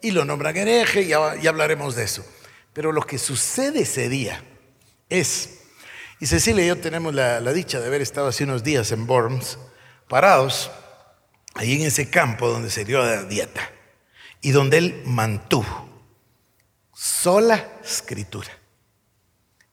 [0.01, 2.23] y lo nombra hereje, y hablaremos de eso.
[2.73, 4.43] Pero lo que sucede ese día
[5.09, 5.59] es,
[6.19, 9.57] y Cecilia y yo tenemos la, dicha de haber estado hace unos días en Worms,
[10.07, 10.71] parados
[11.55, 13.69] ahí en ese campo donde se dio la dieta
[14.41, 15.89] y donde él mantuvo
[16.93, 18.49] sola escritura.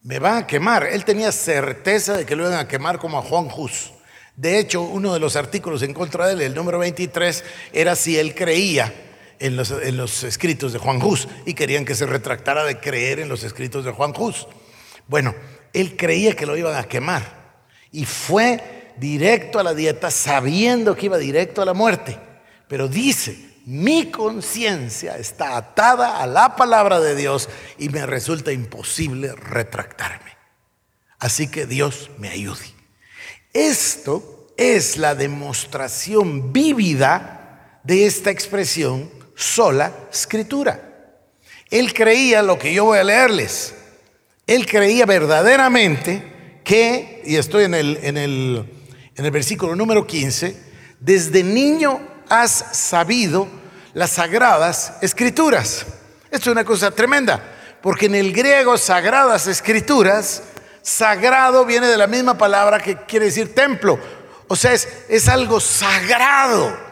[0.03, 0.85] Me van a quemar.
[0.85, 3.93] Él tenía certeza de que lo iban a quemar como a Juan Hus.
[4.35, 8.19] De hecho, uno de los artículos en contra de él, el número 23, era si
[8.19, 9.08] él creía
[9.41, 13.45] en los, escritos de Juan Hus y querían que se retractara de creer en los
[13.45, 14.47] escritos de Juan Hus.
[15.07, 15.35] Bueno,
[15.73, 17.61] él creía que lo iban a quemar
[17.93, 22.19] y fue directo a la dieta sabiendo que iba directo a la muerte.
[22.69, 27.49] Pero dice, mi conciencia está atada a la palabra de Dios
[27.79, 30.37] y me resulta imposible retractarme.
[31.19, 32.65] Así que Dios me ayude.
[33.53, 40.81] Esto es la demostración vívida de esta expresión sola escritura.
[41.71, 43.73] Él creía lo que yo voy a leerles.
[44.47, 48.69] Él creía verdaderamente que, y estoy en el, en el,
[49.15, 50.57] en el versículo número 15,
[50.99, 53.47] desde niño has sabido
[53.95, 55.87] las sagradas escrituras.
[56.33, 57.41] Esto es una cosa tremenda,
[57.81, 60.43] porque en el griego sagradas escrituras,
[60.83, 64.01] sagrado viene de la misma palabra que quiere decir templo.
[64.49, 66.88] O sea, es, es algo sagrado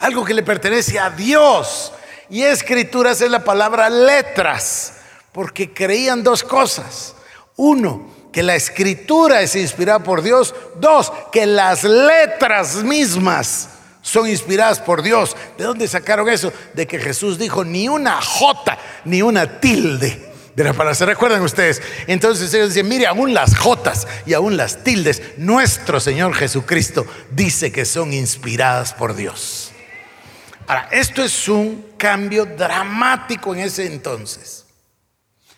[0.00, 1.92] algo que le pertenece a Dios.
[2.28, 4.94] Y escrituras es la palabra letras,
[5.32, 7.14] porque creían dos cosas.
[7.56, 10.54] Uno, que la escritura es inspirada por Dios.
[10.80, 13.68] Dos, que las letras mismas
[14.02, 15.36] son inspiradas por Dios.
[15.58, 16.52] ¿De dónde sacaron eso?
[16.74, 20.94] De que Jesús dijo ni una jota, ni una tilde de la palabra.
[20.94, 21.82] ¿Se recuerdan ustedes?
[22.06, 27.72] Entonces ellos dicen, mire, aún las jotas y aún las tildes, nuestro Señor Jesucristo dice
[27.72, 29.69] que son inspiradas por Dios.
[30.70, 34.66] Ahora, esto es un cambio dramático en ese entonces.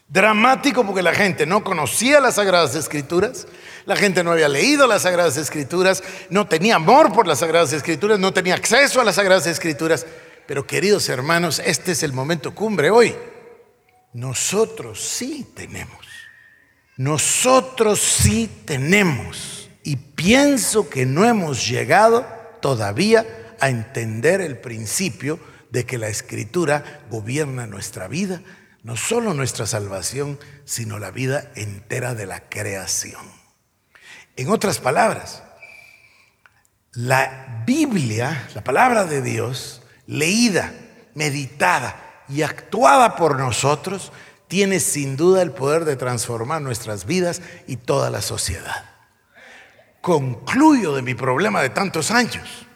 [0.09, 3.47] Dramático porque la gente no conocía las Sagradas Escrituras,
[3.85, 8.19] la gente no había leído las Sagradas Escrituras, no tenía amor por las Sagradas Escrituras,
[8.19, 10.07] no tenía acceso a las Sagradas Escrituras.
[10.47, 13.15] Pero queridos hermanos, este es el momento cumbre hoy.
[14.15, 16.07] Nosotros sí tenemos.
[16.97, 19.69] Nosotros sí tenemos.
[19.85, 22.27] Y pienso que no hemos llegado
[22.63, 25.39] todavía a entender el principio
[25.71, 28.43] de que la escritura gobierna nuestra vida,
[28.83, 33.23] no solo nuestra salvación, sino la vida entera de la creación.
[34.35, 35.45] En otras palabras,
[36.91, 40.75] la Biblia, la palabra de Dios, leída,
[41.15, 44.13] meditada y actuada por nosotros,
[44.49, 48.91] tiene sin duda el poder de transformar nuestras vidas y toda la sociedad.
[50.01, 52.67] Concluyo de mi problema de tantos años.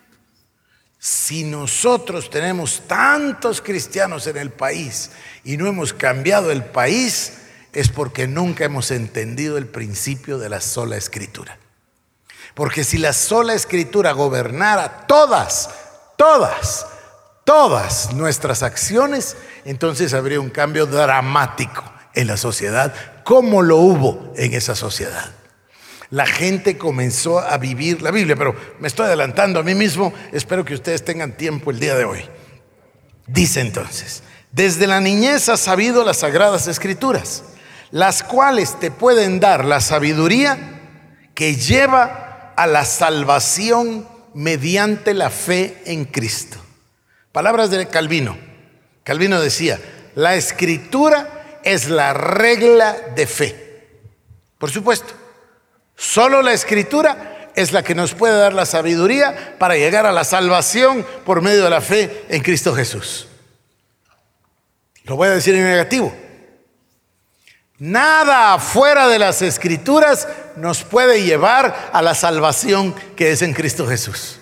[1.07, 5.13] Si nosotros tenemos tantos cristianos en el país
[5.45, 7.35] y no hemos cambiado el país,
[7.73, 11.59] es porque nunca hemos entendido el principio de la sola escritura.
[12.55, 15.71] Porque si la sola escritura gobernara todas,
[16.17, 16.87] todas,
[17.45, 21.85] todas nuestras acciones, entonces habría un cambio dramático
[22.15, 25.36] en la sociedad, como lo hubo en esa sociedad.
[26.11, 30.65] La gente comenzó a vivir la Biblia, pero me estoy adelantando a mí mismo, espero
[30.65, 32.25] que ustedes tengan tiempo el día de hoy.
[33.27, 37.43] Dice entonces, desde la niñez has sabido las sagradas escrituras,
[37.91, 40.59] las cuales te pueden dar la sabiduría
[41.35, 46.59] que lleva a la salvación mediante la fe en Cristo.
[47.33, 48.39] Palabras de Calvino.
[49.03, 49.81] Calvino decía,
[50.15, 53.89] la escritura es la regla de fe.
[54.59, 55.13] Por supuesto,
[55.97, 60.25] solo la escritura es la que nos puede dar la sabiduría para llegar a la
[60.25, 63.27] salvación por medio de la fe en Cristo Jesús.
[65.05, 66.15] Lo voy a decir en negativo.
[67.79, 73.87] Nada fuera de las escrituras nos puede llevar a la salvación que es en Cristo
[73.87, 74.39] Jesús.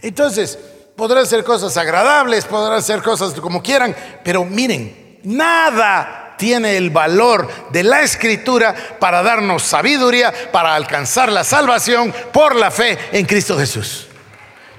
[0.00, 0.58] Entonces,
[0.96, 3.94] podrán ser cosas agradables, podrán ser cosas como quieran,
[4.24, 11.44] pero miren, nada tiene el valor de la escritura para darnos sabiduría, para alcanzar la
[11.44, 14.08] salvación por la fe en Cristo Jesús.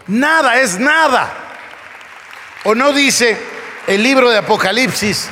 [0.08, 1.32] Nada es nada.
[2.64, 3.38] ¿O no dice
[3.86, 5.30] el libro de Apocalipsis?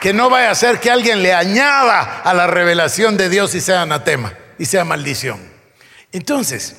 [0.00, 3.62] que no vaya a ser que alguien le añada a la revelación de Dios y
[3.62, 5.40] sea anatema y sea maldición.
[6.12, 6.76] Entonces,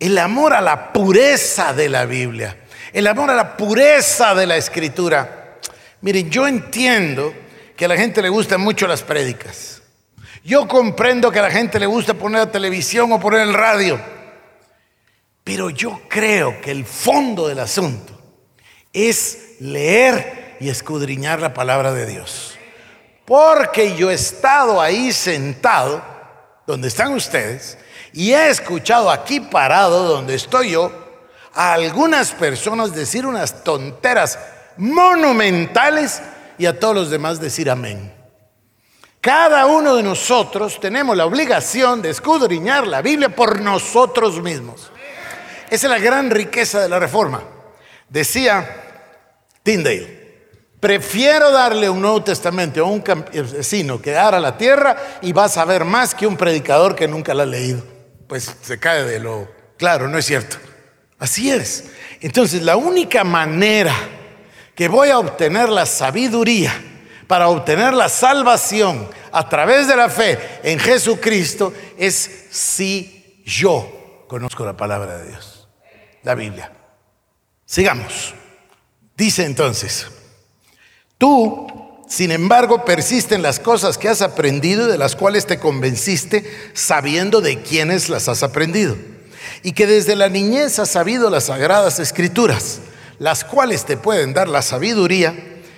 [0.00, 2.56] el amor a la pureza de la Biblia,
[2.92, 5.58] el amor a la pureza de la escritura.
[6.00, 7.32] Miren, yo entiendo
[7.80, 9.80] que a la gente le gustan mucho las prédicas.
[10.44, 13.98] Yo comprendo que a la gente le gusta poner la televisión o poner el radio.
[15.42, 18.12] Pero yo creo que el fondo del asunto
[18.92, 22.58] es leer y escudriñar la palabra de Dios.
[23.24, 26.04] Porque yo he estado ahí sentado,
[26.66, 27.78] donde están ustedes,
[28.12, 30.92] y he escuchado aquí parado, donde estoy yo,
[31.54, 34.38] a algunas personas decir unas tonteras
[34.76, 36.20] monumentales
[36.60, 38.12] y a todos los demás decir amén.
[39.22, 44.92] Cada uno de nosotros tenemos la obligación de escudriñar la Biblia por nosotros mismos.
[45.70, 47.42] Esa es la gran riqueza de la reforma.
[48.10, 48.68] Decía
[49.62, 50.20] Tyndale,
[50.78, 55.64] Prefiero darle un Nuevo Testamento a un campesino que ara la tierra y vas a
[55.64, 57.82] ver más que un predicador que nunca la ha leído.
[58.26, 59.48] Pues se cae de lo
[59.78, 60.58] claro, no es cierto.
[61.18, 61.86] Así es.
[62.20, 63.94] Entonces, la única manera
[64.80, 66.72] que voy a obtener la sabiduría
[67.26, 74.64] para obtener la salvación a través de la fe en Jesucristo es si yo conozco
[74.64, 75.68] la palabra de Dios,
[76.22, 76.72] la Biblia.
[77.66, 78.32] Sigamos.
[79.18, 80.06] Dice entonces,
[81.18, 81.66] Tú,
[82.08, 86.50] sin embargo, persiste en las cosas que has aprendido y de las cuales te convenciste
[86.72, 88.96] sabiendo de quiénes las has aprendido.
[89.62, 92.80] Y que desde la niñez has sabido las sagradas escrituras,
[93.20, 95.32] las cuales te pueden dar la sabiduría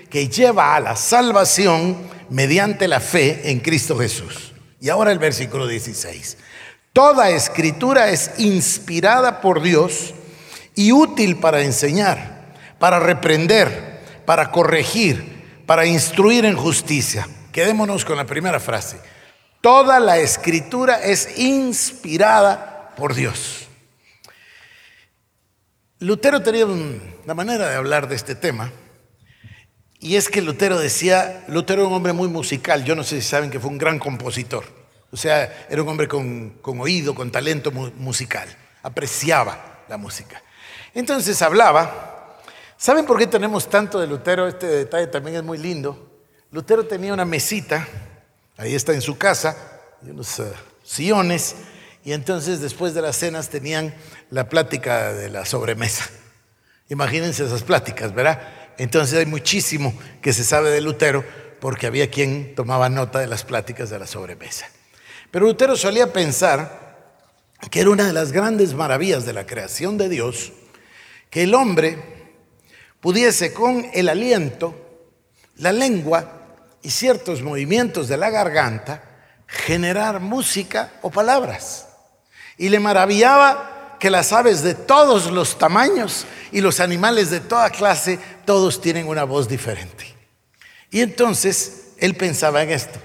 [0.08, 1.98] que lleva a la salvación
[2.30, 4.54] mediante la fe en Cristo Jesús.
[4.80, 6.38] Y ahora el versículo 16.
[6.94, 10.14] Toda escritura es inspirada por Dios
[10.74, 17.26] y útil para enseñar, para reprender, para corregir para instruir en justicia.
[17.52, 18.98] Quedémonos con la primera frase.
[19.60, 23.61] Toda la escritura es inspirada por Dios.
[26.02, 28.72] Lutero tenía una manera de hablar de este tema
[30.00, 33.28] Y es que Lutero decía, Lutero era un hombre muy musical, yo no sé si
[33.28, 34.64] saben que fue un gran compositor.
[35.12, 38.48] O sea, era un hombre con, oído, con talento musical,
[38.82, 40.42] apreciaba la música.
[40.92, 42.40] Entonces hablaba,
[42.76, 44.48] ¿saben por qué tenemos tanto de Lutero?
[44.48, 46.20] Este detalle también es muy lindo.
[46.50, 47.86] Lutero tenía una mesita,
[48.56, 49.56] ahí está en su casa,
[50.04, 51.54] y unos uh, sillones,
[52.04, 53.94] y entonces después de las cenas tenían
[54.30, 56.08] la plática de la sobremesa.
[56.88, 58.40] Imagínense esas pláticas, ¿verdad?
[58.78, 61.24] Entonces hay muchísimo que se sabe de Lutero
[61.60, 64.66] porque había quien tomaba nota de las pláticas de la sobremesa.
[65.30, 66.82] Pero Lutero solía pensar
[67.70, 70.52] que era una de las grandes maravillas de la creación de Dios
[71.30, 71.98] que el hombre
[73.00, 74.74] pudiese con el aliento,
[75.56, 76.40] la lengua
[76.82, 79.02] y ciertos movimientos de la garganta
[79.46, 81.88] generar música o palabras.
[82.62, 87.70] Y le maravillaba que las aves de todos los tamaños y los animales de toda
[87.70, 90.14] clase, todos tienen una voz diferente.
[90.88, 93.00] Y entonces él pensaba en esto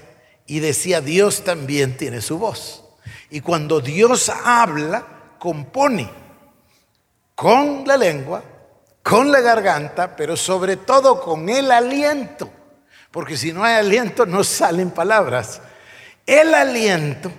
[0.46, 2.84] y decía, Dios también tiene su voz.
[3.30, 5.04] Y cuando Dios habla,
[5.40, 6.08] compone
[7.34, 8.44] con la lengua,
[9.02, 12.48] con la garganta, pero sobre todo con el aliento.
[13.10, 15.60] Porque si no hay aliento, no salen palabras.
[16.24, 17.32] El aliento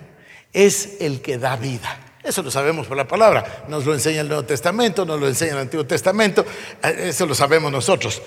[0.52, 2.08] es el que da vida.
[2.22, 3.64] Eso lo sabemos por la palabra.
[3.68, 6.44] Nos lo enseña el Nuevo Testamento, nos lo enseña el Antiguo Testamento.
[6.82, 8.20] Eh, eso lo sabemos nosotros.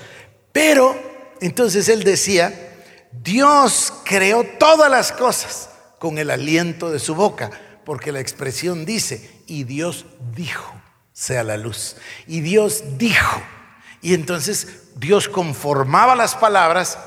[0.52, 0.96] Pero
[1.42, 2.74] entonces él decía,
[3.12, 5.70] Dios creó todas las cosas
[6.00, 7.52] con el aliento de su boca,
[7.86, 10.74] porque la expresión dice, y Dios dijo,
[11.12, 11.96] sea la luz.
[12.28, 13.42] Y Dios dijo.
[14.02, 16.98] Y entonces Dios conformaba las palabras.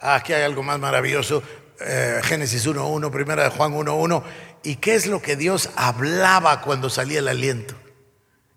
[0.00, 1.42] aquí hay algo más maravilloso.
[1.80, 4.22] Eh, Génesis 1.1, primera de Juan 1.1.
[4.66, 7.76] ¿Y qué es lo que Dios hablaba cuando salía el aliento?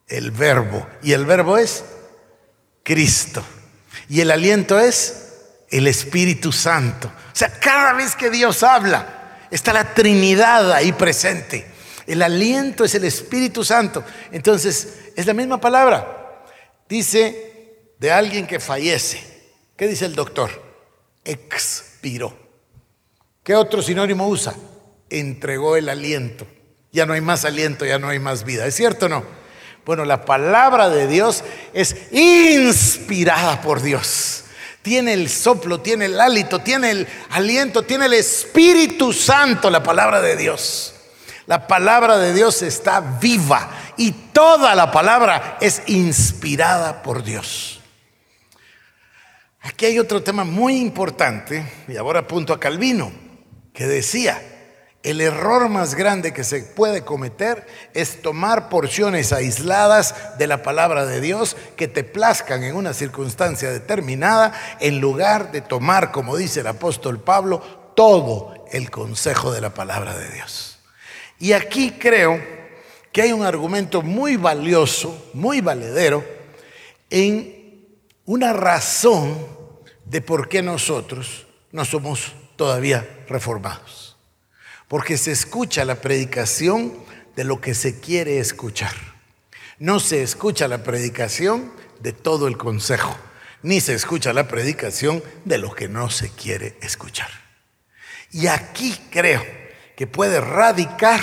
[0.07, 0.87] El verbo.
[1.03, 1.85] Y el verbo es
[2.81, 3.43] Cristo.
[4.07, 5.35] Y el aliento es
[5.69, 7.09] el Espíritu Santo.
[7.09, 11.67] O sea, cada vez que Dios habla, está la Trinidad ahí presente.
[12.07, 14.03] El aliento es el Espíritu Santo.
[14.31, 16.43] Entonces, es la misma palabra.
[16.89, 19.23] Dice de alguien que fallece.
[19.77, 20.49] ¿Qué dice el doctor?
[21.23, 22.35] Expiró.
[23.43, 24.55] ¿Qué otro sinónimo usa?
[25.09, 26.47] Entregó el aliento.
[26.91, 28.65] Ya no hay más aliento, ya no hay más vida.
[28.65, 29.23] ¿Es cierto o no?
[29.85, 31.43] Bueno, la palabra de Dios
[31.73, 34.43] es inspirada por Dios.
[34.81, 40.21] Tiene el soplo, tiene el hálito, tiene el aliento, tiene el Espíritu Santo, la palabra
[40.21, 40.93] de Dios.
[41.47, 47.81] La palabra de Dios está viva y toda la palabra es inspirada por Dios.
[49.61, 53.11] Aquí hay otro tema muy importante, y ahora apunto a Calvino,
[53.73, 54.41] que decía,
[55.01, 61.05] el error más grande que se puede cometer es tomar porciones aisladas de la palabra
[61.05, 66.59] de Dios que te plazcan en una circunstancia determinada en lugar de tomar, como dice
[66.59, 67.59] el apóstol Pablo,
[67.95, 70.79] todo el consejo de la palabra de Dios.
[71.39, 72.41] Y aquí creo
[73.13, 76.25] que hay un argumento muy valioso, muy valedero,
[77.09, 77.87] en
[78.25, 79.47] una razón
[80.03, 84.08] de por qué nosotros no somos todavía reformados
[84.89, 86.93] porque se escucha la predicación
[87.35, 88.93] de lo que se quiere escuchar.
[89.77, 91.71] No se escucha la predicación
[92.01, 93.15] de todo el consejo,
[93.61, 97.29] ni se escucha la predicación de lo que no se quiere escuchar.
[98.31, 99.45] Y aquí creo
[99.95, 101.21] que puede radicar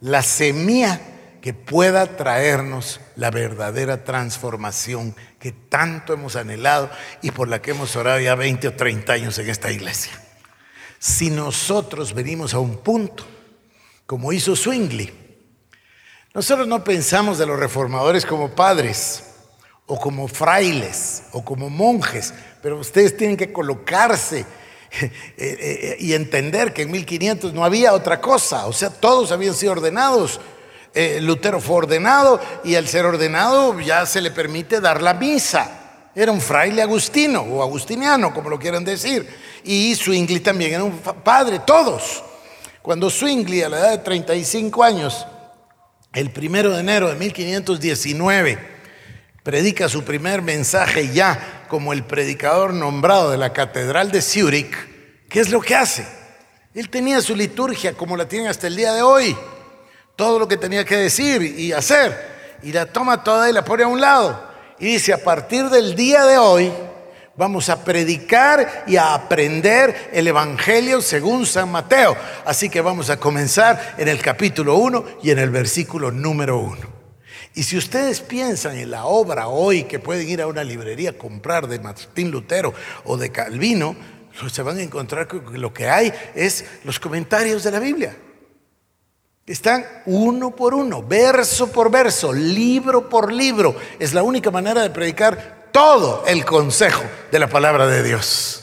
[0.00, 1.00] la semilla
[1.42, 7.96] que pueda traernos la verdadera transformación que tanto hemos anhelado y por la que hemos
[7.96, 10.12] orado ya 20 o 30 años en esta iglesia
[11.02, 13.24] si nosotros venimos a un punto,
[14.06, 15.12] como hizo Swingley.
[16.32, 19.24] Nosotros no pensamos de los reformadores como padres
[19.86, 22.32] o como frailes o como monjes,
[22.62, 24.38] pero ustedes tienen que colocarse
[25.00, 29.54] eh, eh, y entender que en 1500 no había otra cosa, o sea, todos habían
[29.54, 30.40] sido ordenados.
[30.94, 35.81] Eh, Lutero fue ordenado y al ser ordenado ya se le permite dar la misa.
[36.14, 39.26] Era un fraile agustino o agustiniano, como lo quieran decir
[39.64, 42.22] y Swingley también era un padre, todos.
[42.80, 45.26] Cuando Swingley a la edad de 35 años,
[46.12, 48.58] el primero de enero de 1519,
[49.42, 54.74] predica su primer mensaje ya como el predicador nombrado de la Catedral de Zúrich,
[55.28, 56.06] ¿qué es lo que hace?
[56.74, 59.36] Él tenía su liturgia como la tiene hasta el día de hoy,
[60.16, 63.84] todo lo que tenía que decir y hacer, y la toma toda y la pone
[63.84, 64.51] a un lado.
[64.82, 66.72] Y dice, a partir del día de hoy,
[67.34, 72.14] Vamos a predicar y a aprender el Evangelio según San Mateo.
[72.44, 76.76] Así que vamos a comenzar en el capítulo 1 y en el versículo número 1.
[77.54, 81.14] Y si ustedes piensan en la obra hoy que pueden ir a una librería a
[81.14, 82.74] comprar de Martín Lutero
[83.04, 83.96] o de Calvino,
[84.50, 88.14] se van a encontrar que lo que hay es los comentarios de la Biblia.
[89.46, 93.74] Están uno por uno, verso por verso, libro por libro.
[93.98, 98.62] Es la única manera de predicar todo el consejo de la palabra de Dios.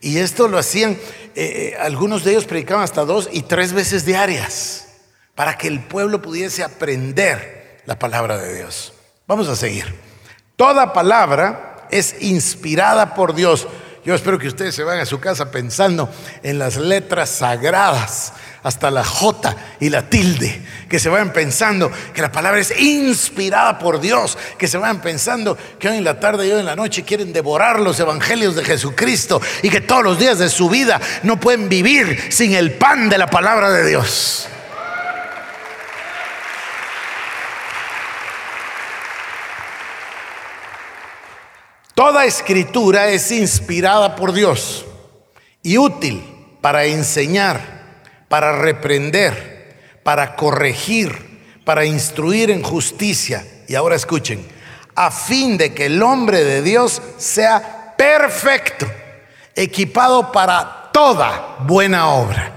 [0.00, 0.98] Y esto lo hacían, eh,
[1.34, 4.86] eh, algunos de ellos predicaban hasta dos y tres veces diarias,
[5.34, 8.92] para que el pueblo pudiese aprender la palabra de Dios.
[9.26, 9.92] Vamos a seguir.
[10.54, 13.66] Toda palabra es inspirada por Dios.
[14.04, 16.08] Yo espero que ustedes se vayan a su casa pensando
[16.42, 18.32] en las letras sagradas
[18.62, 23.78] hasta la J y la tilde, que se vayan pensando que la palabra es inspirada
[23.78, 26.76] por Dios, que se vayan pensando que hoy en la tarde y hoy en la
[26.76, 31.00] noche quieren devorar los evangelios de Jesucristo y que todos los días de su vida
[31.22, 34.46] no pueden vivir sin el pan de la palabra de Dios.
[41.94, 44.86] Toda escritura es inspirada por Dios
[45.62, 46.24] y útil
[46.62, 47.79] para enseñar
[48.30, 53.44] para reprender, para corregir, para instruir en justicia.
[53.66, 54.46] Y ahora escuchen,
[54.94, 58.86] a fin de que el hombre de Dios sea perfecto,
[59.56, 62.52] equipado para toda buena obra.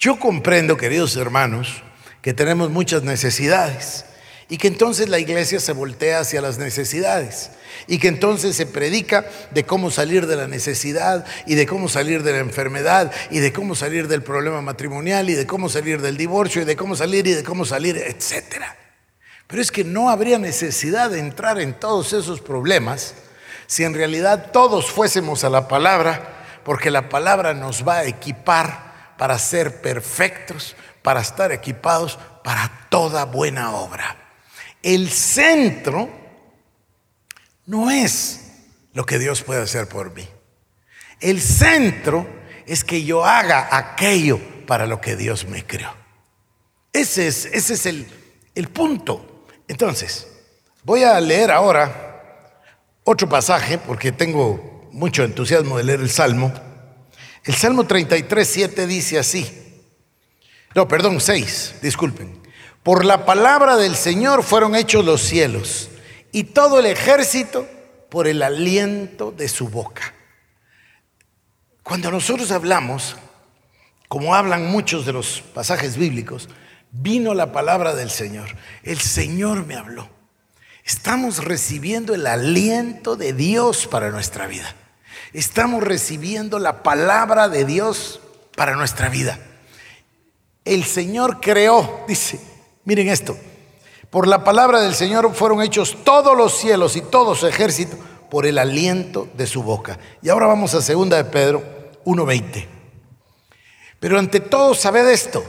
[0.00, 1.84] Yo comprendo, queridos hermanos,
[2.20, 4.04] que tenemos muchas necesidades
[4.48, 7.50] y que entonces la iglesia se voltea hacia las necesidades
[7.88, 12.22] y que entonces se predica de cómo salir de la necesidad y de cómo salir
[12.22, 16.16] de la enfermedad y de cómo salir del problema matrimonial y de cómo salir del
[16.16, 18.62] divorcio y de cómo salir y de cómo salir, etc.
[19.48, 23.14] Pero es que no habría necesidad de entrar en todos esos problemas
[23.66, 29.14] si en realidad todos fuésemos a la palabra, porque la palabra nos va a equipar
[29.18, 34.25] para ser perfectos, para estar equipados para toda buena obra.
[34.86, 36.08] El centro
[37.64, 38.52] no es
[38.92, 40.24] lo que Dios puede hacer por mí.
[41.18, 42.24] El centro
[42.66, 45.92] es que yo haga aquello para lo que Dios me creó.
[46.92, 48.06] Ese es, ese es el,
[48.54, 49.48] el punto.
[49.66, 50.28] Entonces,
[50.84, 52.62] voy a leer ahora
[53.02, 56.54] otro pasaje porque tengo mucho entusiasmo de leer el Salmo.
[57.42, 59.82] El Salmo 33, 7 dice así.
[60.76, 62.45] No, perdón, 6, disculpen.
[62.86, 65.88] Por la palabra del Señor fueron hechos los cielos
[66.30, 67.68] y todo el ejército
[68.08, 70.14] por el aliento de su boca.
[71.82, 73.16] Cuando nosotros hablamos,
[74.06, 76.48] como hablan muchos de los pasajes bíblicos,
[76.92, 78.50] vino la palabra del Señor.
[78.84, 80.08] El Señor me habló.
[80.84, 84.76] Estamos recibiendo el aliento de Dios para nuestra vida.
[85.32, 88.20] Estamos recibiendo la palabra de Dios
[88.54, 89.40] para nuestra vida.
[90.64, 92.54] El Señor creó, dice,
[92.86, 93.36] miren esto,
[94.08, 97.98] por la palabra del Señor fueron hechos todos los cielos y todo su ejército
[98.30, 99.98] por el aliento de su boca.
[100.22, 101.62] Y ahora vamos a segunda de Pedro
[102.04, 102.66] 1:20.
[104.00, 105.44] Pero ante todo sabed esto,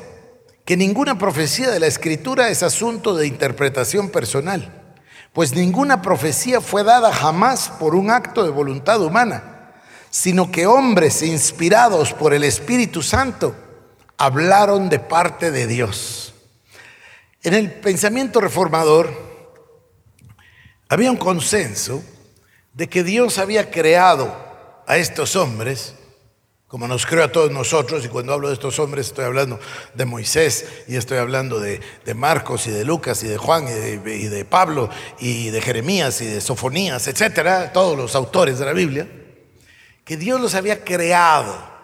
[0.65, 4.95] que ninguna profecía de la escritura es asunto de interpretación personal,
[5.31, 9.73] pues ninguna profecía fue dada jamás por un acto de voluntad humana,
[10.09, 13.55] sino que hombres inspirados por el Espíritu Santo
[14.17, 16.33] hablaron de parte de Dios.
[17.47, 19.09] En el pensamiento reformador
[20.89, 22.03] había un consenso
[22.73, 24.35] de que Dios había creado
[24.85, 25.95] a estos hombres,
[26.67, 29.61] como nos creó a todos nosotros, y cuando hablo de estos hombres estoy hablando
[29.93, 31.79] de Moisés, y estoy hablando de,
[32.13, 36.19] Marcos, y de Lucas, y de Juan, y de, y de Pablo, y de Jeremías,
[36.19, 39.07] y de Sofonías, etcétera, todos los autores de la Biblia,
[40.03, 41.77] que Dios los había creado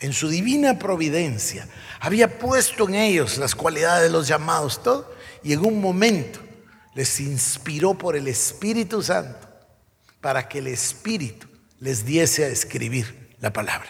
[0.00, 1.68] en su divina providencia,
[2.00, 6.40] había puesto en ellos las cualidades de los llamados, todo, y en un momento
[6.94, 9.48] les inspiró por el Espíritu Santo
[10.20, 11.46] para que el Espíritu
[11.78, 13.88] les diese a escribir la palabra.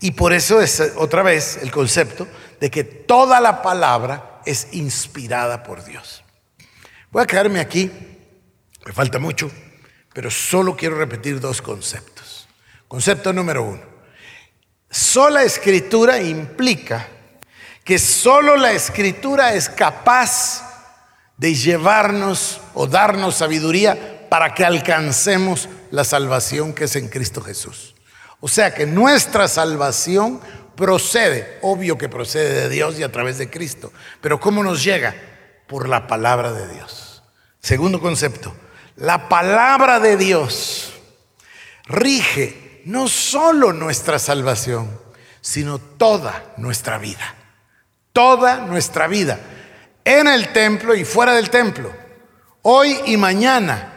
[0.00, 2.26] Y por eso es otra vez el concepto
[2.58, 6.24] de que toda la palabra es inspirada por Dios.
[7.10, 7.90] Voy a quedarme aquí,
[8.86, 9.50] me falta mucho,
[10.14, 12.48] pero solo quiero repetir dos conceptos.
[12.88, 13.89] Concepto número uno.
[14.90, 17.08] Sola escritura implica
[17.84, 20.66] que solo la escritura es capaz
[21.36, 27.94] de llevarnos o darnos sabiduría para que alcancemos la salvación que es en Cristo Jesús.
[28.40, 30.40] O sea que nuestra salvación
[30.76, 35.14] procede, obvio que procede de Dios y a través de Cristo, pero ¿cómo nos llega?
[35.68, 37.22] Por la palabra de Dios.
[37.60, 38.54] Segundo concepto,
[38.96, 40.94] la palabra de Dios
[41.86, 44.90] rige no solo nuestra salvación,
[45.40, 47.34] sino toda nuestra vida.
[48.12, 49.38] Toda nuestra vida.
[50.02, 51.92] en el templo y fuera del templo,
[52.62, 53.92] hoy y mañana.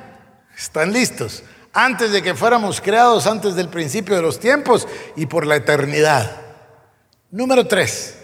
[0.55, 1.43] ¿Están listos?
[1.71, 6.41] Antes de que fuéramos creados, antes del principio de los tiempos y por la eternidad.
[7.31, 8.19] Número tres,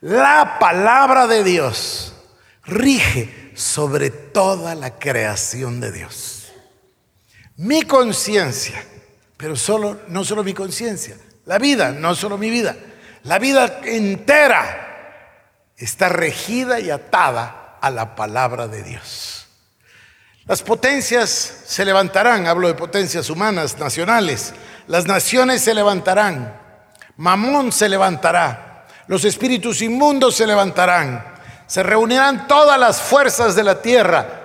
[0.00, 2.14] la palabra de Dios
[2.64, 6.52] rige sobre toda la creación de Dios.
[7.56, 8.82] Mi conciencia,
[9.36, 12.76] pero solo, no solo mi conciencia, la vida, no solo mi vida,
[13.24, 19.46] la vida entera está regida y atada a la palabra de Dios.
[20.46, 24.54] Las potencias se levantarán, hablo de potencias humanas, nacionales,
[24.86, 26.62] las naciones se levantarán,
[27.16, 31.34] Mamón se levantará, los espíritus inmundos se levantarán,
[31.66, 34.35] se reunirán todas las fuerzas de la tierra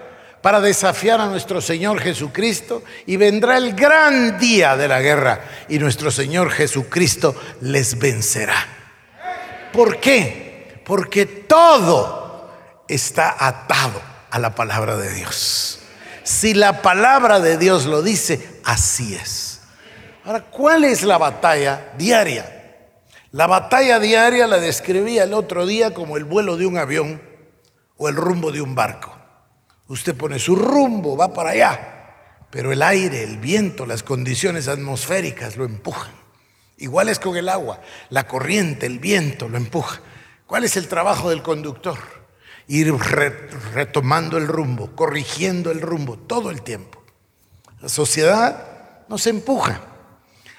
[0.41, 5.77] para desafiar a nuestro Señor Jesucristo y vendrá el gran día de la guerra y
[5.79, 8.55] nuestro Señor Jesucristo les vencerá.
[9.71, 10.81] ¿Por qué?
[10.85, 12.51] Porque todo
[12.87, 15.79] está atado a la palabra de Dios.
[16.23, 19.61] Si la palabra de Dios lo dice, así es.
[20.25, 22.57] Ahora, ¿cuál es la batalla diaria?
[23.31, 27.21] La batalla diaria la describía el otro día como el vuelo de un avión
[27.97, 29.20] o el rumbo de un barco.
[29.91, 32.13] Usted pone su rumbo, va para allá,
[32.49, 36.13] pero el aire, el viento, las condiciones atmosféricas lo empujan.
[36.77, 39.99] Igual es con el agua, la corriente, el viento lo empuja.
[40.47, 41.97] ¿Cuál es el trabajo del conductor?
[42.67, 42.93] Ir
[43.73, 47.03] retomando el rumbo, corrigiendo el rumbo todo el tiempo.
[47.81, 49.81] La sociedad nos empuja.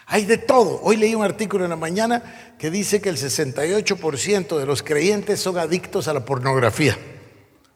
[0.08, 0.78] Hay de todo.
[0.82, 5.40] Hoy leí un artículo en la mañana que dice que el 68% de los creyentes
[5.40, 6.98] son adictos a la pornografía.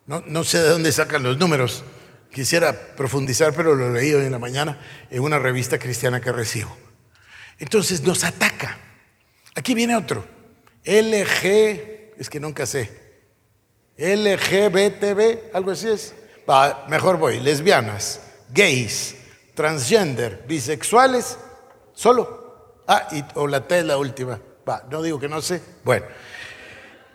[0.07, 1.83] No, sé de dónde sacan los números.
[2.31, 4.79] Quisiera profundizar, pero lo leí hoy en la mañana
[5.11, 6.77] en una revista cristiana que recibo.
[7.59, 8.79] Entonces nos ataca.
[9.57, 10.25] Aquí viene otro.
[10.85, 13.07] LG es que nunca sé.
[13.97, 16.15] LGBTB, algo así es.
[16.49, 17.41] Va, mejor voy.
[17.41, 19.17] Lesbianas, gays,
[19.55, 21.39] transgender, bisexuales,
[21.95, 22.85] solo.
[22.87, 24.39] Ah, y, o la T la última.
[24.69, 25.61] Va, no digo que no sé.
[25.83, 26.07] Bueno,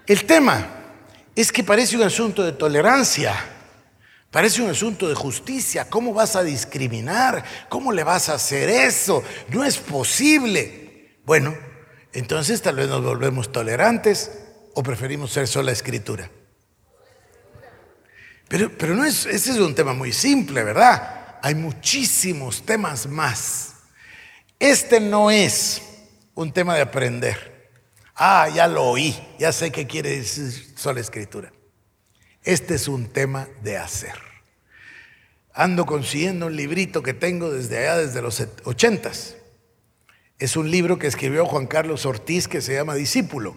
[0.08, 0.81] el tema
[1.36, 3.34] es que parece un asunto de tolerancia.
[4.30, 5.90] Parece un asunto de justicia.
[5.90, 7.44] ¿Cómo vas a discriminar?
[7.68, 9.24] ¿Cómo le vas a hacer eso?
[9.50, 11.20] No es posible.
[11.26, 11.56] Bueno,
[12.14, 14.32] entonces tal vez nos volvemos tolerantes
[14.74, 16.30] o preferimos ser sola escritura?
[18.48, 21.38] Pero, pero no es, ese es un tema muy simple, ¿verdad?
[21.42, 23.74] Hay muchísimos temas más.
[24.60, 25.82] Este no es
[26.36, 27.51] un tema de aprender.
[28.24, 31.52] Ah, ya lo oí, ya sé qué quiere decir sola escritura.
[32.44, 34.14] Este es un tema de hacer.
[35.54, 39.38] Ando consiguiendo un librito que tengo desde allá, desde los ochentas.
[40.38, 43.56] Es un libro que escribió Juan Carlos Ortiz que se llama Discípulo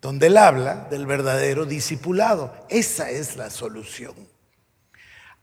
[0.00, 2.66] donde él habla del verdadero discipulado.
[2.68, 4.14] Esa es la solución.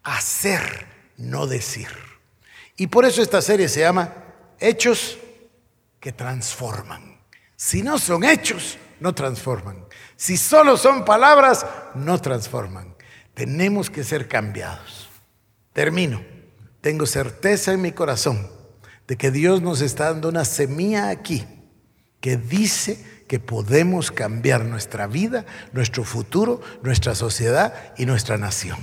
[0.04, 0.88] Hacer,
[1.18, 1.90] no decir.
[2.76, 4.14] Y por eso esta serie se llama
[4.60, 5.18] Hechos
[6.00, 7.17] que transforman.
[7.58, 9.84] Si no son hechos, no transforman.
[10.16, 12.96] Si solo son palabras, no transforman.
[13.34, 15.10] Tenemos que ser cambiados.
[15.74, 16.22] Termino.
[16.82, 18.48] Tengo certeza en mi corazón
[19.08, 21.46] de que Dios nos está dando una semilla aquí
[22.22, 28.78] que dice que podemos cambiar nuestra vida, nuestro futuro, nuestra sociedad y nuestra nación.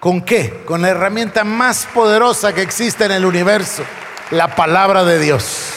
[0.00, 0.62] ¿Con qué?
[0.64, 3.84] Con la herramienta más poderosa que existe en el universo,
[4.30, 5.76] la palabra de Dios.